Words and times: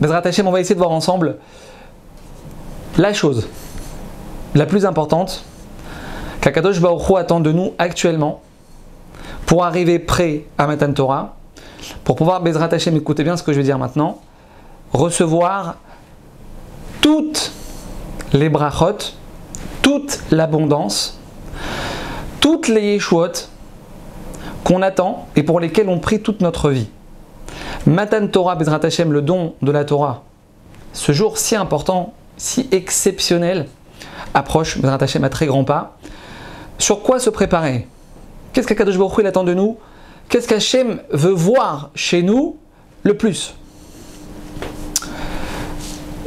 Bezrat 0.00 0.22
Hashem, 0.24 0.46
on 0.46 0.52
va 0.52 0.60
essayer 0.60 0.74
de 0.74 0.80
voir 0.80 0.92
ensemble 0.92 1.36
la 2.96 3.12
chose 3.12 3.48
la 4.54 4.66
plus 4.66 4.86
importante 4.86 5.44
qu'Akadosh 6.40 6.80
Baruch 6.80 7.16
attend 7.16 7.40
de 7.40 7.52
nous 7.52 7.74
actuellement 7.78 8.40
pour 9.46 9.64
arriver 9.64 9.98
prêt 9.98 10.44
à 10.56 10.66
Matan 10.66 10.92
Torah, 10.92 11.36
pour 12.04 12.16
pouvoir, 12.16 12.42
Bezrat 12.42 12.68
Hashem, 12.72 12.96
écoutez 12.96 13.24
bien 13.24 13.36
ce 13.36 13.42
que 13.42 13.52
je 13.52 13.58
vais 13.58 13.64
dire 13.64 13.78
maintenant, 13.78 14.18
recevoir 14.92 15.76
toutes 17.00 17.52
les 18.32 18.48
brachot, 18.48 18.98
toute 19.82 20.20
l'abondance, 20.30 21.18
toutes 22.40 22.68
les 22.68 22.94
yeshuot 22.94 23.32
qu'on 24.64 24.82
attend 24.82 25.26
et 25.34 25.42
pour 25.42 25.60
lesquelles 25.60 25.88
on 25.88 25.98
prie 25.98 26.20
toute 26.20 26.40
notre 26.40 26.70
vie. 26.70 26.88
Matan 27.86 28.26
Torah, 28.28 28.54
Bezrat 28.56 28.80
Hashem, 28.82 29.12
le 29.12 29.22
don 29.22 29.54
de 29.62 29.72
la 29.72 29.84
Torah, 29.84 30.22
ce 30.92 31.12
jour 31.12 31.38
si 31.38 31.56
important, 31.56 32.14
si 32.36 32.68
exceptionnel, 32.70 33.66
approche, 34.34 34.78
Bezrat 34.78 35.02
Hashem, 35.02 35.24
à 35.24 35.28
très 35.28 35.46
grands 35.46 35.64
pas. 35.64 35.96
Sur 36.78 37.02
quoi 37.02 37.18
se 37.18 37.30
préparer? 37.30 37.86
Qu'est-ce 38.52 38.66
qu'Akadosh 38.66 38.98
Baruch 38.98 39.18
Hu 39.18 39.26
attend 39.26 39.44
de 39.44 39.54
nous? 39.54 39.78
Qu'est-ce 40.28 40.48
qu'Hachem 40.48 41.00
veut 41.10 41.32
voir 41.32 41.90
chez 41.94 42.22
nous 42.22 42.56
le 43.02 43.16
plus? 43.16 43.54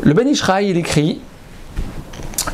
Le 0.02 0.14
Ben 0.14 0.28
Ishraï, 0.28 0.70
il 0.70 0.78
écrit 0.78 1.22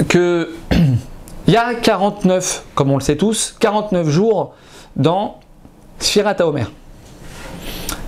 que 0.09 0.53
il 1.47 1.53
y 1.53 1.57
a 1.57 1.73
49, 1.73 2.65
comme 2.75 2.91
on 2.91 2.97
le 2.97 3.01
sait 3.01 3.15
tous, 3.15 3.55
49 3.59 4.09
jours 4.09 4.53
dans 4.95 5.39
Sfirat 5.99 6.35
Omer. 6.41 6.69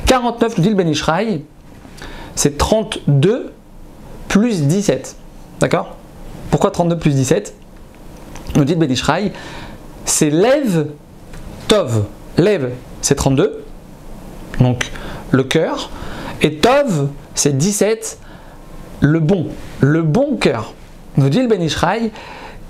49, 0.10 0.58
nous 0.58 0.64
dit 0.64 0.70
le 0.70 0.76
Ben 0.76 0.88
Ishraï, 0.88 1.44
c'est 2.34 2.58
32 2.58 3.54
plus 4.28 4.64
17. 4.64 5.16
D'accord? 5.60 5.98
Pourquoi 6.50 6.72
32 6.72 6.98
plus 6.98 7.14
17 7.14 7.54
Nous 8.56 8.66
dit 8.66 8.74
le 8.74 8.80
Ben 8.80 8.92
Ishraï, 8.92 9.32
c'est 10.06 10.32
Lev 10.32 10.88
Tov. 11.68 12.06
Lev, 12.40 12.72
c'est 13.04 13.14
32, 13.14 13.64
donc 14.60 14.90
le 15.30 15.44
cœur. 15.44 15.92
Et 16.42 16.56
Tov, 16.58 17.10
c'est 17.36 17.56
17, 17.56 18.18
le 19.02 19.20
bon, 19.20 19.50
le 19.80 20.02
bon 20.02 20.38
cœur. 20.38 20.74
Nous 21.18 21.30
dit 21.30 21.44
le 21.44 21.48
Ben 21.48 21.62
Ishraï, 21.62 22.12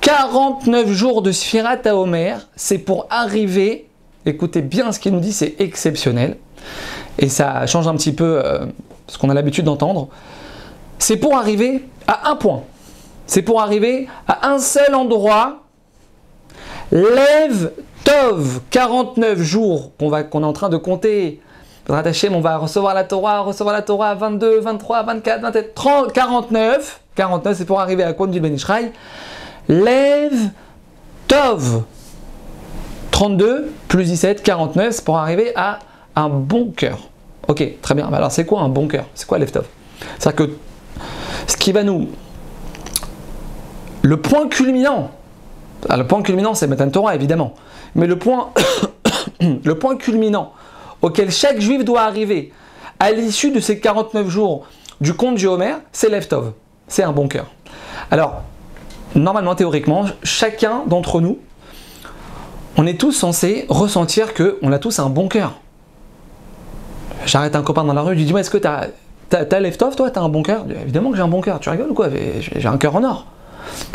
49 0.01 0.91
jours 0.91 1.21
de 1.21 1.31
Sfirat 1.31 1.77
à 1.85 1.95
Omer, 1.95 2.49
c'est 2.57 2.79
pour 2.79 3.07
arriver, 3.09 3.87
écoutez 4.25 4.61
bien 4.61 4.91
ce 4.91 4.99
qu'il 4.99 5.13
nous 5.13 5.21
dit, 5.21 5.31
c'est 5.31 5.55
exceptionnel, 5.59 6.35
et 7.19 7.29
ça 7.29 7.67
change 7.67 7.87
un 7.87 7.95
petit 7.95 8.13
peu 8.13 8.41
euh, 8.43 8.65
ce 9.07 9.17
qu'on 9.17 9.29
a 9.29 9.33
l'habitude 9.33 9.65
d'entendre, 9.65 10.07
c'est 10.97 11.17
pour 11.17 11.35
arriver 11.35 11.85
à 12.07 12.31
un 12.31 12.35
point, 12.35 12.63
c'est 13.27 13.41
pour 13.41 13.61
arriver 13.61 14.07
à 14.27 14.49
un 14.49 14.59
seul 14.59 14.95
endroit, 14.95 15.59
lève 16.91 17.71
Tov, 18.03 18.61
49 18.71 19.39
jours 19.39 19.91
qu'on 19.97 20.11
est 20.13 20.33
en 20.33 20.53
train 20.53 20.69
de 20.69 20.77
compter. 20.77 21.41
Hashem, 21.89 22.35
on 22.35 22.39
va 22.39 22.57
recevoir 22.57 22.93
la 22.93 23.03
Torah, 23.03 23.41
recevoir 23.41 23.75
la 23.75 23.81
Torah 23.81 24.15
22, 24.15 24.59
23, 24.59 25.03
24, 25.03 25.41
27, 25.41 25.75
30, 25.75 26.13
49. 26.13 27.01
49, 27.15 27.57
c'est 27.57 27.65
pour 27.65 27.81
arriver 27.81 28.03
à 28.03 28.13
quoi 28.13 28.27
dit 28.27 28.39
Ben 28.39 28.55
Lève 29.67 30.49
Tov. 31.27 31.83
32 33.11 33.73
plus 33.87 34.05
17, 34.05 34.43
49, 34.43 34.91
c'est 34.91 35.03
pour 35.03 35.17
arriver 35.17 35.51
à 35.55 35.79
un 36.15 36.29
bon 36.29 36.71
cœur. 36.71 37.08
Ok, 37.47 37.63
très 37.81 37.95
bien. 37.95 38.11
Alors 38.11 38.31
c'est 38.31 38.45
quoi 38.45 38.61
un 38.61 38.69
bon 38.69 38.87
cœur? 38.87 39.05
C'est 39.15 39.27
quoi 39.27 39.37
Lève 39.37 39.51
Tov 39.51 39.65
C'est-à-dire 40.17 40.47
que 40.47 40.53
ce 41.47 41.57
qui 41.57 41.71
va 41.71 41.83
nous. 41.83 42.09
Le 44.01 44.17
point 44.17 44.47
culminant. 44.47 45.11
Ah, 45.87 45.97
le 45.97 46.05
point 46.07 46.21
culminant, 46.21 46.53
c'est 46.53 46.67
Matan 46.67 46.89
Torah, 46.89 47.15
évidemment. 47.15 47.53
Mais 47.95 48.07
le 48.07 48.17
point, 48.17 48.51
le 49.41 49.75
point 49.75 49.95
culminant 49.97 50.53
auquel 51.01 51.31
chaque 51.31 51.59
juif 51.59 51.83
doit 51.85 52.01
arriver 52.01 52.51
à 52.99 53.11
l'issue 53.11 53.51
de 53.51 53.59
ces 53.59 53.79
49 53.79 54.27
jours 54.29 54.65
du 54.99 55.13
conte 55.13 55.35
du 55.35 55.47
Homer, 55.47 55.75
c'est 55.91 56.09
Leftov. 56.09 56.51
C'est 56.87 57.03
un 57.03 57.11
bon 57.11 57.27
cœur. 57.27 57.47
Alors, 58.11 58.41
normalement, 59.15 59.55
théoriquement, 59.55 60.05
chacun 60.23 60.83
d'entre 60.87 61.21
nous, 61.21 61.39
on 62.77 62.85
est 62.85 62.99
tous 62.99 63.11
censés 63.11 63.65
ressentir 63.69 64.33
qu'on 64.33 64.71
a 64.71 64.79
tous 64.79 64.99
un 64.99 65.09
bon 65.09 65.27
cœur. 65.27 65.59
J'arrête 67.25 67.55
un 67.55 67.61
copain 67.61 67.83
dans 67.83 67.93
la 67.93 68.01
rue, 68.01 68.13
je 68.13 68.19
lui 68.19 68.25
dis 68.25 68.37
Est-ce 68.37 68.49
que 68.49 68.57
tu 68.57 68.67
as, 68.67 69.59
Leftov, 69.59 69.95
toi? 69.95 70.09
Tu 70.09 70.19
as 70.19 70.21
un 70.21 70.29
bon 70.29 70.43
cœur? 70.43 70.65
Évidemment 70.81 71.11
que 71.11 71.17
j'ai 71.17 71.23
un 71.23 71.27
bon 71.27 71.41
cœur. 71.41 71.59
Tu 71.59 71.69
rigoles 71.69 71.91
ou 71.91 71.93
quoi? 71.93 72.09
J'ai 72.39 72.67
un 72.67 72.77
cœur 72.77 72.95
en 72.95 73.03
or. 73.03 73.27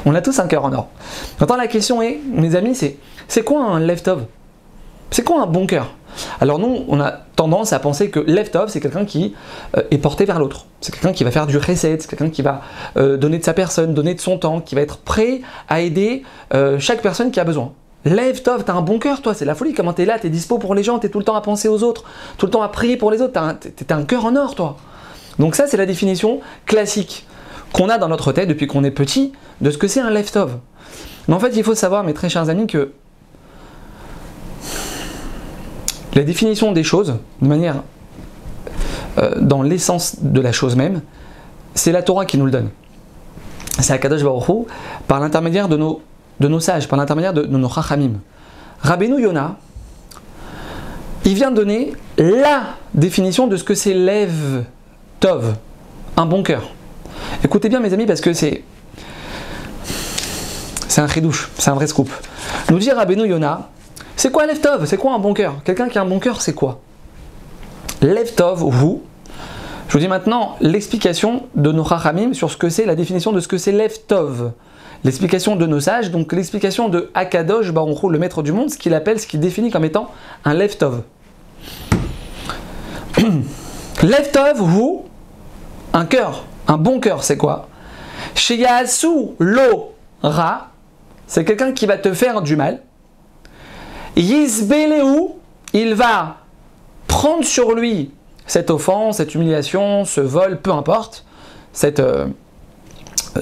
On 0.05 0.15
a 0.15 0.21
tous 0.21 0.39
un 0.39 0.47
cœur 0.47 0.65
en 0.65 0.73
or. 0.73 0.89
Maintenant, 1.41 1.57
la 1.57 1.67
question 1.67 2.03
est, 2.03 2.21
mes 2.33 2.55
amis, 2.55 2.75
c'est 2.75 2.97
c'est 3.29 3.43
quoi 3.43 3.65
un 3.65 3.81
left-of 3.81 4.23
C'est 5.11 5.25
quoi 5.25 5.43
un 5.43 5.47
bon 5.47 5.67
cœur? 5.67 5.95
Alors 6.41 6.59
nous, 6.59 6.85
on 6.89 7.01
a 7.01 7.13
tendance 7.37 7.73
à 7.73 7.79
penser 7.79 8.11
que 8.11 8.21
left-off, 8.21 8.71
c'est 8.71 8.81
quelqu'un 8.81 9.05
qui 9.05 9.35
euh, 9.77 9.83
est 9.91 9.99
porté 9.99 10.25
vers 10.25 10.39
l'autre. 10.39 10.67
C'est 10.81 10.93
quelqu'un 10.93 11.13
qui 11.13 11.25
va 11.25 11.31
faire 11.31 11.47
du 11.47 11.57
reset, 11.57 11.99
c'est 11.99 12.09
quelqu'un 12.09 12.31
qui 12.31 12.43
va 12.43 12.63
euh, 12.97 13.17
donner 13.17 13.39
de 13.39 13.45
sa 13.45 13.55
personne, 13.55 13.95
donner 13.95 14.15
de 14.15 14.21
son 14.21 14.39
temps, 14.39 14.61
qui 14.61 14.75
va 14.75 14.83
être 14.83 14.99
prêt 14.99 15.41
à 15.69 15.81
aider 15.81 16.23
euh, 16.53 16.79
chaque 16.79 17.03
personne 17.03 17.31
qui 17.31 17.41
a 17.41 17.45
besoin. 17.45 17.73
Left-off, 18.05 18.65
t'as 18.65 18.75
un 18.75 18.83
bon 18.83 18.99
cœur, 18.99 19.23
toi, 19.23 19.35
c'est 19.35 19.45
la 19.45 19.55
folie. 19.55 19.73
Comment 19.73 19.93
t'es 19.93 20.05
là, 20.05 20.19
t'es 20.19 20.29
dispo 20.29 20.59
pour 20.59 20.75
les 20.75 20.83
gens, 20.83 20.99
t'es 20.99 21.09
tout 21.09 21.19
le 21.19 21.25
temps 21.25 21.37
à 21.37 21.41
penser 21.41 21.69
aux 21.69 21.83
autres, 21.83 22.05
tout 22.37 22.47
le 22.47 22.53
temps 22.53 22.63
à 22.63 22.69
prier 22.69 22.97
pour 22.97 23.11
les 23.11 23.23
autres, 23.23 23.33
t'as 23.33 23.97
un, 23.97 24.05
cœur 24.05 24.25
en 24.27 24.37
or, 24.37 24.55
toi. 24.55 24.77
Donc 25.39 25.55
ça, 25.55 25.67
c'est 25.67 25.77
la 25.77 25.87
définition 25.87 26.41
classique 26.67 27.27
qu'on 27.73 27.89
a 27.89 27.99
dans 27.99 28.09
notre 28.09 28.33
tête 28.33 28.49
depuis 28.49 28.67
qu'on 28.67 28.85
est 28.85 28.91
petit 28.91 29.33
de 29.61 29.71
ce 29.71 29.79
que 29.79 29.89
c'est 29.89 30.01
un 30.01 30.11
left-off. 30.11 30.51
Mais 31.29 31.35
en 31.35 31.41
fait, 31.41 31.57
il 31.57 31.65
faut 31.65 31.75
savoir, 31.75 32.05
mes 32.05 32.15
très 32.15 32.29
chers 32.29 32.49
amis, 32.51 32.67
que 32.67 32.93
La 36.15 36.23
définition 36.23 36.71
des 36.71 36.85
choses, 36.85 37.17
de 37.43 37.49
manière 37.49 37.83
euh, 39.19 39.35
dans 39.41 39.63
l'essence 39.63 40.17
de 40.21 40.41
la 40.41 40.53
chose 40.53 40.77
même, 40.77 41.03
c'est 41.75 41.91
la 41.91 42.03
Torah 42.03 42.25
qui 42.25 42.39
nous 42.39 42.45
le 42.45 42.53
donne. 42.53 42.71
C'est 43.81 43.93
Akadosh 43.93 44.23
Baruch 44.23 44.49
Hu, 44.49 44.53
par 45.09 45.19
l'intermédiaire 45.19 45.69
de 45.69 45.77
nos, 45.77 46.01
de 46.41 46.49
nos 46.49 46.61
sages, 46.61 46.89
par 46.89 46.99
l'intermédiaire 46.99 47.33
de, 47.33 47.43
nos 47.43 47.69
chachamim. 47.69 48.21
Rabbeinu 48.81 49.21
Yona, 49.21 49.57
il 51.25 51.35
vient 51.35 51.51
donner 51.51 51.93
la 52.19 52.77
définition 52.93 53.47
de 53.47 53.57
ce 53.57 53.65
que 53.65 53.75
c'est 53.75 53.95
l'Ev 53.95 54.65
Tov, 55.21 55.55
un 56.17 56.27
bon 56.27 56.43
cœur. 56.43 56.71
Écoutez 57.43 57.69
bien 57.69 57.81
mes 57.81 57.93
amis 57.93 58.07
parce 58.07 58.21
que 58.21 58.33
c'est 58.33 58.65
c'est 60.89 61.01
un 61.01 61.09
chidouche, 61.09 61.51
c'est 61.59 61.71
un 61.71 61.75
vrai 61.75 61.87
scoop. 61.87 62.09
Nous 62.71 62.79
dit 62.79 62.91
Rabbeinu 62.91 63.27
Yona, 63.27 63.69
c'est 64.17 64.31
quoi 64.31 64.47
Leftov 64.47 64.87
C'est 64.87 64.97
quoi 64.97 65.15
un 65.15 65.19
bon 65.19 65.35
cœur? 65.35 65.57
Quelqu'un 65.65 65.89
qui 65.89 65.99
a 65.99 66.03
un 66.03 66.07
bon 66.07 66.21
cœur, 66.21 66.41
c'est 66.41 66.55
quoi? 66.55 66.81
Leftov, 68.01 68.61
vous, 68.61 69.03
je 69.89 69.93
vous 69.93 69.99
dis 69.99 70.09
maintenant 70.09 70.57
l'explication 70.61 71.45
de 71.55 71.73
nos 71.73 71.85
Chachamim 71.85 72.33
sur 72.33 72.51
ce 72.51 72.57
que 72.57 72.69
c'est, 72.69 72.85
la 72.85 72.95
définition 72.95 73.33
de 73.33 73.41
ce 73.41 73.49
que 73.49 73.59
c'est 73.59 73.73
Leftov. 73.73 74.53
L'explication 75.05 75.55
de 75.57 75.67
nos 75.67 75.81
sages, 75.81 76.11
donc 76.11 76.33
l'explication 76.33 76.89
de 76.89 77.11
Akadosh 77.15 77.71
Baruch 77.73 78.03
le 78.11 78.19
maître 78.19 78.43
du 78.43 78.53
monde, 78.53 78.71
ce 78.71 78.79
qu'il 78.79 78.95
appelle, 78.95 79.21
ce 79.21 79.27
qu'il 79.27 79.41
définit 79.41 79.71
comme 79.71 79.85
étant 79.85 80.11
un 80.47 80.55
Leftov. 80.55 81.03
Leftov, 84.03 84.57
vous, 84.57 85.05
un 85.93 86.07
cœur, 86.07 86.47
un 86.69 86.79
bon 86.79 87.01
cœur, 87.01 87.23
c'est 87.23 87.37
quoi? 87.37 87.69
Sheyasu 88.35 89.33
lo 89.39 89.93
ra, 90.23 90.71
c'est 91.27 91.45
quelqu'un 91.45 91.73
qui 91.73 91.85
va 91.85 91.99
te 91.99 92.15
faire 92.15 92.41
du 92.41 92.57
mal, 92.57 92.81
Yisbeleu, 94.17 95.29
il 95.75 95.95
va 95.95 96.37
prendre 97.09 97.45
sur 97.45 97.75
lui 97.75 98.11
cette 98.47 98.71
offense, 98.71 99.19
cette 99.19 99.35
humiliation, 99.35 100.05
ce 100.05 100.21
vol, 100.21 100.61
peu 100.61 100.71
importe, 100.71 101.25
cette, 101.73 102.01
euh, 102.01 102.27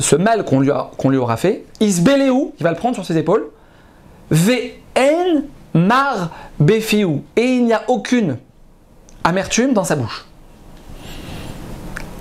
ce 0.01 0.17
mal 0.17 0.45
qu'on 0.45 0.61
lui, 0.61 1.19
aura 1.19 1.37
fait. 1.37 1.65
Isbeleu, 1.81 2.53
il 2.59 2.63
va 2.63 2.71
le 2.71 2.77
prendre 2.77 2.95
sur 2.95 3.05
ses 3.05 3.17
épaules. 3.17 3.49
Vn 4.31 5.45
mar 5.75 6.31
befiu. 6.59 7.23
Et 7.37 7.45
il 7.45 7.65
n'y 7.65 7.73
a 7.73 7.83
aucune 7.89 8.39
amertume 9.25 9.73
dans 9.73 9.85
sa 9.85 9.97
bouche. 9.97 10.27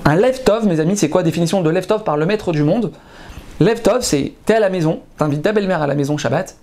Un 0.06 0.16
leftov, 0.16 0.66
mes 0.66 0.80
amis, 0.80 0.98
c'est 0.98 1.10
quoi 1.10 1.24
définition 1.24 1.62
de 1.62 1.70
leftov 1.70 2.04
par 2.04 2.18
le 2.18 2.26
maître 2.26 2.52
du 2.52 2.64
monde? 2.64 2.92
Leftov, 3.60 4.02
c'est 4.02 4.34
t'es 4.46 4.56
à 4.56 4.60
la 4.60 4.70
maison, 4.70 5.02
t'invites 5.18 5.44
ta 5.44 5.52
belle-mère 5.52 5.84
à 5.84 5.88
la 5.88 5.94
maison 5.94 6.18
Shabbat, 6.18 6.56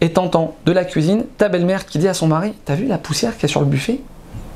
et 0.00 0.12
t'entends 0.12 0.56
de 0.64 0.72
la 0.72 0.84
cuisine 0.84 1.24
ta 1.36 1.48
belle-mère 1.48 1.84
qui 1.84 1.98
dit 1.98 2.08
à 2.08 2.14
son 2.14 2.26
mari 2.26 2.54
T'as 2.64 2.74
vu 2.74 2.86
la 2.86 2.96
poussière 2.96 3.34
qu'il 3.34 3.42
y 3.42 3.44
a 3.46 3.48
sur 3.48 3.60
le 3.60 3.66
buffet? 3.66 4.00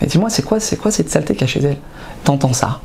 Mais 0.00 0.06
dis-moi, 0.06 0.30
c'est 0.30 0.42
quoi, 0.42 0.60
c'est 0.60 0.76
quoi 0.76 0.90
cette 0.90 1.10
saleté 1.10 1.34
qu'il 1.34 1.42
y 1.42 1.44
a 1.44 1.48
chez 1.48 1.62
elle? 1.62 1.76
T'entends 2.24 2.54
ça? 2.54 2.80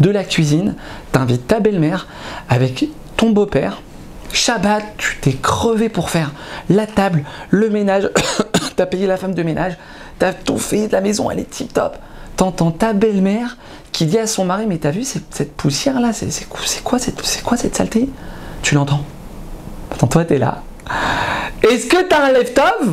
De 0.00 0.10
la 0.10 0.24
cuisine, 0.24 0.74
t'invites 1.12 1.46
ta 1.46 1.60
belle-mère 1.60 2.06
avec 2.48 2.88
ton 3.16 3.30
beau-père. 3.30 3.80
Shabbat, 4.32 4.82
tu 4.98 5.16
t'es 5.20 5.32
crevé 5.32 5.88
pour 5.88 6.10
faire 6.10 6.32
la 6.68 6.86
table, 6.86 7.24
le 7.50 7.70
ménage, 7.70 8.10
t'as 8.76 8.86
payé 8.86 9.06
la 9.06 9.16
femme 9.16 9.34
de 9.34 9.42
ménage, 9.44 9.78
t'as 10.18 10.32
tout 10.32 10.58
fait, 10.58 10.88
la 10.90 11.00
maison 11.00 11.30
elle 11.30 11.38
est 11.38 11.50
tip 11.50 11.72
top. 11.72 11.96
t'entends 12.36 12.72
ta 12.72 12.92
belle-mère 12.92 13.56
qui 13.94 14.06
dit 14.06 14.18
à 14.18 14.26
son 14.26 14.44
mari 14.44 14.66
Mais 14.66 14.78
t'as 14.78 14.90
vu 14.90 15.04
cette, 15.04 15.52
poussière-là 15.52 16.12
C'est 16.12 16.48
quoi, 16.82 16.98
cette, 16.98 17.42
quoi 17.44 17.56
cette 17.56 17.76
saleté? 17.76 18.10
Tu 18.60 18.74
l'entends? 18.74 19.04
Attends, 19.90 20.08
toi, 20.08 20.24
t'es 20.24 20.38
là. 20.38 20.62
Est-ce 21.62 21.86
que 21.86 22.02
t'as 22.02 22.26
un 22.26 22.32
left-off 22.32 22.88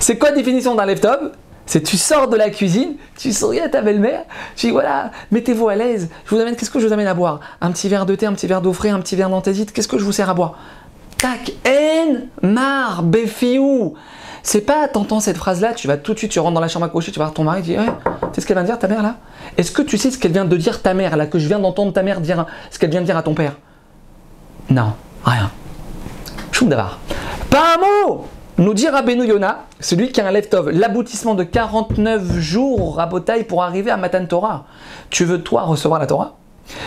C'est 0.00 0.16
quoi 0.16 0.30
la 0.30 0.36
définition 0.36 0.74
d'un 0.74 0.86
left-off 0.86 1.32
c'est 1.68 1.82
tu 1.82 1.98
sors 1.98 2.28
de 2.28 2.36
la 2.36 2.48
cuisine, 2.48 2.96
tu 3.18 3.30
souris 3.30 3.60
à 3.60 3.68
ta 3.68 3.82
belle-mère, 3.82 4.22
tu 4.56 4.66
dis 4.66 4.72
voilà, 4.72 5.10
mettez-vous 5.30 5.68
à 5.68 5.76
l'aise, 5.76 6.08
je 6.24 6.34
vous 6.34 6.40
amène, 6.40 6.56
qu'est-ce 6.56 6.70
que 6.70 6.80
je 6.80 6.86
vous 6.86 6.94
amène 6.94 7.06
à 7.06 7.12
boire? 7.12 7.40
Un 7.60 7.70
petit 7.72 7.90
verre 7.90 8.06
de 8.06 8.14
thé, 8.14 8.24
un 8.24 8.32
petit 8.32 8.46
verre 8.46 8.62
d'eau 8.62 8.72
frais, 8.72 8.88
un 8.88 9.00
petit 9.00 9.16
verre 9.16 9.28
d'anthésite, 9.28 9.72
qu'est-ce 9.72 9.86
que 9.86 9.98
je 9.98 10.04
vous 10.04 10.12
sers 10.12 10.30
à 10.30 10.34
boire? 10.34 10.54
Tac, 11.18 11.52
en, 11.66 12.46
mar, 12.46 13.02
béfiou. 13.02 13.94
C'est 14.42 14.62
pas, 14.62 14.88
t'entends 14.88 15.20
cette 15.20 15.36
phrase-là, 15.36 15.74
tu 15.74 15.88
vas 15.88 15.98
tout 15.98 16.14
de 16.14 16.18
suite, 16.18 16.30
tu 16.30 16.40
rentres 16.40 16.54
dans 16.54 16.60
la 16.60 16.68
chambre 16.68 16.86
à 16.86 16.88
coucher, 16.88 17.12
tu 17.12 17.18
vas 17.18 17.26
voir 17.26 17.34
ton 17.34 17.44
mari, 17.44 17.60
tu 17.60 17.72
dis, 17.72 17.76
ouais, 17.76 17.84
sais 18.32 18.40
ce 18.40 18.46
qu'elle 18.46 18.56
vient 18.56 18.62
de 18.62 18.68
dire 18.68 18.78
ta 18.78 18.88
mère 18.88 19.02
là? 19.02 19.16
Est-ce 19.58 19.70
que 19.70 19.82
tu 19.82 19.98
sais 19.98 20.10
ce 20.10 20.16
qu'elle 20.18 20.32
vient 20.32 20.46
de 20.46 20.56
dire 20.56 20.80
ta 20.80 20.94
mère 20.94 21.18
là, 21.18 21.26
que 21.26 21.38
je 21.38 21.48
viens 21.48 21.58
d'entendre 21.58 21.92
ta 21.92 22.02
mère 22.02 22.22
dire, 22.22 22.46
ce 22.70 22.78
qu'elle 22.78 22.90
vient 22.90 23.02
de 23.02 23.06
dire 23.06 23.16
à 23.18 23.22
ton 23.22 23.34
père? 23.34 23.56
Non, 24.70 24.94
rien. 25.22 25.50
Choum 26.50 26.70
d'avoir. 26.70 26.98
Pas 27.50 27.74
un 27.74 28.06
mot 28.06 28.26
nous 28.58 28.74
dit 28.74 28.88
Rabbeinu 28.88 29.24
Yona, 29.24 29.66
celui 29.78 30.10
qui 30.10 30.20
a 30.20 30.26
un 30.26 30.32
leftov, 30.32 30.70
l'aboutissement 30.70 31.36
de 31.36 31.44
49 31.44 32.38
jours 32.40 33.00
à 33.00 33.08
pour 33.48 33.62
arriver 33.62 33.90
à 33.90 33.96
Matan 33.96 34.26
Torah. 34.26 34.66
Tu 35.10 35.24
veux 35.24 35.42
toi 35.42 35.62
recevoir 35.62 36.00
la 36.00 36.06
Torah? 36.06 36.36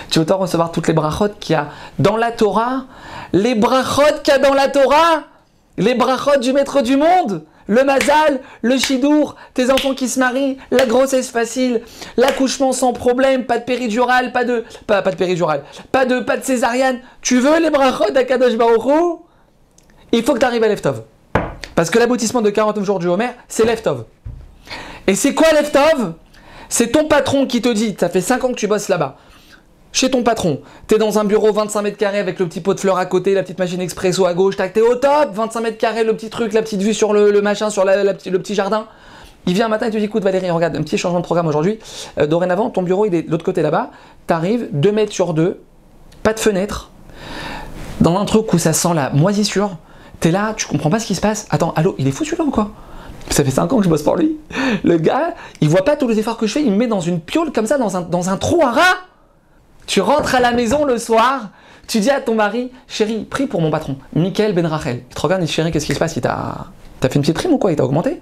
Tu 0.09 0.19
veux 0.19 0.25
toi 0.25 0.35
recevoir 0.35 0.71
toutes 0.71 0.87
les 0.87 0.93
brachot 0.93 1.29
qu'il 1.39 1.53
y 1.53 1.57
a 1.57 1.69
dans 1.97 2.17
la 2.17 2.31
Torah? 2.31 2.85
Les 3.31 3.55
brachot 3.55 4.19
qu'il 4.21 4.33
y 4.33 4.35
a 4.35 4.39
dans 4.39 4.53
la 4.53 4.67
Torah? 4.67 5.23
Les 5.77 5.95
brachot 5.95 6.39
du 6.41 6.51
maître 6.51 6.81
du 6.81 6.97
monde? 6.97 7.45
Le 7.67 7.85
mazal, 7.85 8.41
le 8.61 8.77
chidour, 8.77 9.37
tes 9.53 9.71
enfants 9.71 9.93
qui 9.93 10.09
se 10.09 10.19
marient, 10.19 10.57
la 10.71 10.85
grossesse 10.85 11.29
facile, 11.29 11.81
l'accouchement 12.17 12.73
sans 12.73 12.91
problème, 12.91 13.45
pas 13.45 13.59
de 13.59 13.63
péridurale, 13.63 14.33
pas 14.33 14.43
de 14.43 14.65
pas, 14.87 15.01
de 15.01 15.15
péridurale, 15.15 15.63
pas 15.91 16.05
de 16.05 16.19
pas 16.19 16.35
de 16.35 16.43
césarienne. 16.43 16.99
Tu 17.21 17.39
veux 17.39 17.61
les 17.61 17.69
brachot 17.69 18.11
d'Akadosh 18.11 18.57
Baruch 18.57 19.19
Il 20.11 20.23
faut 20.23 20.33
que 20.33 20.39
tu 20.39 20.45
arrives 20.45 20.63
à 20.63 20.67
Leftov. 20.67 21.03
Parce 21.81 21.89
que 21.89 21.97
l'aboutissement 21.97 22.43
de 22.43 22.51
49 22.51 22.85
jours 22.85 22.99
du 22.99 23.07
Homer, 23.07 23.29
c'est 23.47 23.65
Leftov. 23.65 24.05
Et 25.07 25.15
c'est 25.15 25.33
quoi 25.33 25.51
Leftov? 25.51 26.13
C'est 26.69 26.91
ton 26.91 27.05
patron 27.05 27.47
qui 27.47 27.59
te 27.59 27.69
dit, 27.69 27.97
ça 27.99 28.07
fait 28.07 28.21
5 28.21 28.43
ans 28.43 28.49
que 28.49 28.55
tu 28.55 28.67
bosses 28.67 28.87
là-bas, 28.87 29.17
chez 29.91 30.11
ton 30.11 30.21
patron, 30.21 30.61
t'es 30.85 30.99
dans 30.99 31.17
un 31.17 31.23
bureau 31.23 31.51
25 31.51 31.81
mètres 31.81 31.97
carrés 31.97 32.19
avec 32.19 32.37
le 32.37 32.47
petit 32.47 32.61
pot 32.61 32.75
de 32.75 32.79
fleurs 32.79 32.99
à 32.99 33.07
côté, 33.07 33.33
la 33.33 33.41
petite 33.41 33.57
machine 33.57 33.81
expresso 33.81 34.27
à 34.27 34.35
gauche, 34.35 34.57
t'es 34.57 34.79
au 34.79 34.93
top, 34.93 35.31
25 35.33 35.61
mètres 35.61 35.79
carrés, 35.79 36.03
le 36.03 36.15
petit 36.15 36.29
truc, 36.29 36.53
la 36.53 36.61
petite 36.61 36.83
vue 36.83 36.93
sur 36.93 37.13
le, 37.13 37.41
machin, 37.41 37.71
sur 37.71 37.83
le 37.83 38.13
petit 38.13 38.53
jardin. 38.53 38.85
Il 39.47 39.55
vient 39.55 39.65
un 39.65 39.69
matin 39.69 39.87
et 39.87 39.89
te 39.89 39.97
dit 39.97 40.03
écoute 40.03 40.21
Valérie, 40.21 40.51
regarde, 40.51 40.75
un 40.75 40.83
petit 40.83 40.99
changement 40.99 41.21
de 41.21 41.25
programme 41.25 41.47
aujourd'hui. 41.47 41.79
Euh, 42.19 42.27
dorénavant, 42.27 42.69
ton 42.69 42.83
bureau 42.83 43.07
il 43.07 43.15
est 43.15 43.23
de 43.23 43.31
l'autre 43.31 43.43
côté 43.43 43.63
là-bas. 43.63 43.89
T'arrives 44.27 44.67
2 44.71 44.91
mètres 44.91 45.13
sur 45.13 45.33
2, 45.33 45.59
pas 46.21 46.33
de 46.33 46.39
fenêtre, 46.39 46.91
dans 48.01 48.19
un 48.19 48.25
truc 48.25 48.53
où 48.53 48.59
ça 48.59 48.71
sent 48.71 48.93
la 48.93 49.09
moisissure. 49.09 49.79
T'es 50.21 50.31
là, 50.31 50.53
tu 50.55 50.67
comprends 50.67 50.89
pas 50.89 50.99
ce 50.99 51.05
qui 51.05 51.15
se 51.15 51.21
passe. 51.21 51.47
Attends, 51.49 51.73
allô, 51.75 51.95
il 51.97 52.07
est 52.07 52.11
fou 52.11 52.23
celui-là 52.23 52.45
ou 52.45 52.51
quoi? 52.51 52.71
Ça 53.29 53.43
fait 53.43 53.51
5 53.51 53.73
ans 53.73 53.77
que 53.77 53.83
je 53.83 53.89
bosse 53.89 54.03
pour 54.03 54.15
lui. 54.15 54.37
Le 54.83 54.97
gars, 54.97 55.33
il 55.61 55.67
voit 55.67 55.83
pas 55.83 55.95
tous 55.95 56.07
les 56.07 56.19
efforts 56.19 56.37
que 56.37 56.47
je 56.47 56.53
fais, 56.53 56.63
il 56.63 56.71
me 56.71 56.77
met 56.77 56.87
dans 56.87 56.99
une 56.99 57.19
piole 57.19 57.51
comme 57.51 57.65
ça, 57.65 57.77
dans 57.77 57.97
un, 57.97 58.01
dans 58.01 58.29
un 58.29 58.37
trou 58.37 58.61
à 58.61 58.71
rat. 58.71 58.97
Tu 59.87 59.99
rentres 59.99 60.35
à 60.35 60.39
la 60.39 60.51
maison 60.51 60.85
le 60.85 60.97
soir, 60.99 61.49
tu 61.87 61.99
dis 61.99 62.09
à 62.09 62.21
ton 62.21 62.35
mari, 62.35 62.71
chérie, 62.87 63.23
prie 63.23 63.47
pour 63.47 63.61
mon 63.61 63.71
patron, 63.71 63.97
Michael 64.15 64.53
Ben 64.53 64.65
Rachel. 64.65 65.03
Il 65.09 65.15
te 65.15 65.21
regarde 65.21 65.41
et 65.41 65.45
dit, 65.45 65.51
chérie, 65.51 65.71
qu'est-ce 65.71 65.87
qui 65.87 65.93
se 65.93 65.99
passe? 65.99 66.15
Il 66.15 66.21
t'a 66.21 66.67
fait 67.01 67.15
une 67.15 67.21
petite 67.21 67.35
prime 67.35 67.53
ou 67.53 67.57
quoi? 67.57 67.71
Il 67.71 67.75
t'a 67.75 67.83
augmenté? 67.83 68.21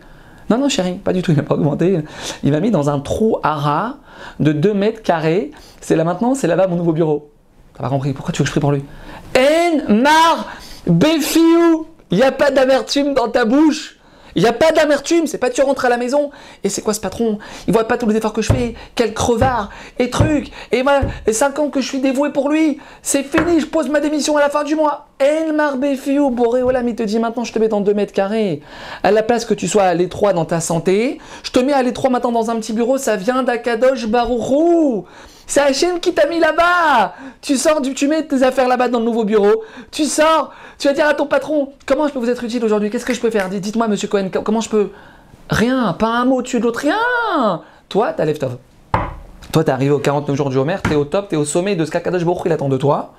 Non, 0.50 0.58
non, 0.58 0.70
chérie, 0.70 0.94
pas 0.94 1.12
du 1.12 1.22
tout, 1.22 1.32
il 1.32 1.38
m'a 1.38 1.44
pas 1.44 1.56
augmenté. 1.56 2.00
Il 2.44 2.52
m'a 2.52 2.62
mis 2.62 2.72
dans 2.72 2.90
un 2.90 3.00
trou 3.02 3.38
à 3.44 3.56
rat 3.56 3.98
de 4.40 4.54
2 4.54 4.74
mètres 4.74 5.04
carrés. 5.04 5.52
C'est 5.82 5.98
là 5.98 6.06
maintenant, 6.06 6.34
c'est 6.34 6.48
là-bas 6.48 6.68
mon 6.68 6.78
nouveau 6.78 6.94
bureau. 6.94 7.30
T'as 7.76 7.84
pas 7.84 7.90
compris? 7.90 8.14
Pourquoi 8.14 8.32
tu 8.32 8.40
veux 8.40 8.44
que 8.46 8.48
je 8.48 8.52
prie 8.54 8.62
pour 8.62 8.72
lui? 8.72 8.84
En 9.38 9.94
mar 9.96 10.48
Béfiou 10.88 11.86
Il 12.12 12.18
n'y 12.18 12.24
a 12.24 12.32
pas 12.32 12.52
d'amertume 12.52 13.14
dans 13.14 13.30
ta 13.30 13.46
bouche 13.46 14.00
il 14.36 14.44
n'y 14.44 14.48
a 14.48 14.54
pas 14.54 14.72
d'amertume, 14.72 15.28
c'est 15.28 15.38
pas 15.38 15.50
tu 15.50 15.62
rentres 15.62 15.86
à 15.86 15.90
la 15.90 15.98
maison 15.98 16.32
et 16.64 16.70
c'est 16.70 16.82
quoi 16.82 16.94
ce 16.94 17.00
patron? 17.00 17.40
Il 17.68 17.74
voit 17.74 17.88
pas 17.88 17.98
tous 17.98 18.08
les 18.08 18.16
efforts 18.16 18.34
que 18.34 18.42
je 18.42 18.54
fais, 18.54 18.76
quel 18.96 19.14
crevard 19.14 19.70
et 19.98 20.10
truc. 20.10 20.52
Et 20.72 20.84
moi, 20.84 21.02
et 21.26 21.34
5 21.34 21.60
ans 21.60 21.70
que 21.70 21.82
je 21.82 21.88
suis 21.88 22.00
dévoué 22.00 22.32
pour 22.32 22.50
lui, 22.50 22.80
c'est 23.02 23.24
fini, 23.24 23.60
je 23.60 23.66
pose 23.66 23.90
ma 23.90 24.00
démission 24.00 24.38
à 24.38 24.42
la 24.42 24.50
fin 24.50 24.64
du 24.64 24.76
mois. 24.76 25.08
El 25.20 25.54
Marbefiou, 25.54 26.30
Boréolam, 26.30 26.88
il 26.88 26.96
te 26.96 27.04
dit 27.04 27.20
maintenant 27.20 27.44
je 27.44 27.52
te 27.52 27.60
mets 27.60 27.68
dans 27.68 27.82
2 27.82 27.94
mètres 27.94 28.14
carrés. 28.14 28.62
À 29.04 29.12
la 29.12 29.24
place 29.24 29.46
que 29.46 29.54
tu 29.54 29.68
sois 29.68 29.84
à 29.84 29.94
l'étroit 29.94 30.34
dans 30.34 30.46
ta 30.46 30.62
santé, 30.62 31.18
je 31.44 31.52
te 31.52 31.60
mets 31.60 31.74
à 31.74 31.82
l'étroit 31.82 32.10
maintenant 32.10 32.32
dans 32.32 32.52
un 32.52 32.56
petit 32.58 32.74
bureau, 32.74 32.98
ça 32.98 33.16
vient 33.16 33.44
d'Akadosh 33.44 34.08
Baruchou. 34.08 35.06
C'est 35.50 35.62
Hachem 35.62 36.00
qui 36.00 36.14
t'a 36.14 36.28
mis 36.28 36.40
là-bas. 36.40 37.16
Tu 37.42 37.58
sors, 37.58 37.82
tu 37.82 38.08
mets 38.08 38.22
tes 38.22 38.44
affaires 38.44 38.68
là-bas 38.68 38.88
dans 38.88 39.00
le 39.00 39.06
nouveau 39.06 39.24
bureau. 39.24 39.64
Tu 39.90 40.06
sors, 40.06 40.54
tu 40.78 40.88
vas 40.88 40.94
dire 40.94 41.08
à 41.08 41.16
ton 41.16 41.26
patron, 41.26 41.74
comment 41.88 42.08
je 42.08 42.14
peux 42.14 42.20
vous 42.20 42.30
être 42.30 42.44
utile 42.44 42.64
aujourd'hui? 42.64 42.92
Qu'est-ce 42.92 43.04
que 43.04 43.16
je 43.16 43.20
peux 43.20 43.32
faire? 43.32 43.50
Dites-moi, 43.50 43.88
monsieur 43.88 44.08
Cohen, 44.08 44.30
comment 44.30 44.62
je 44.62 44.70
peux? 44.70 44.92
Rien, 45.50 45.94
pas 45.94 46.10
un 46.10 46.26
mot 46.26 46.44
dessus 46.44 46.60
de 46.60 46.66
l'autre, 46.66 46.82
rien. 46.82 47.64
Toi, 47.90 48.14
t'as 48.14 48.26
lève 48.26 48.38
Toi, 48.38 49.64
t'es 49.64 49.72
arrivé 49.72 49.90
aux 49.90 49.98
49 49.98 50.36
jours 50.36 50.52
du 50.52 50.58
Homer, 50.58 50.78
t'es 50.88 50.94
au 50.94 51.06
top, 51.06 51.30
t'es 51.30 51.36
au 51.36 51.46
sommet 51.46 51.76
de 51.76 51.84
ce 51.84 51.90
qu'Akadosh 51.90 52.24
Baruch 52.24 52.44
il 52.46 52.52
attend 52.52 52.70
de 52.70 52.78
toi. 52.78 53.14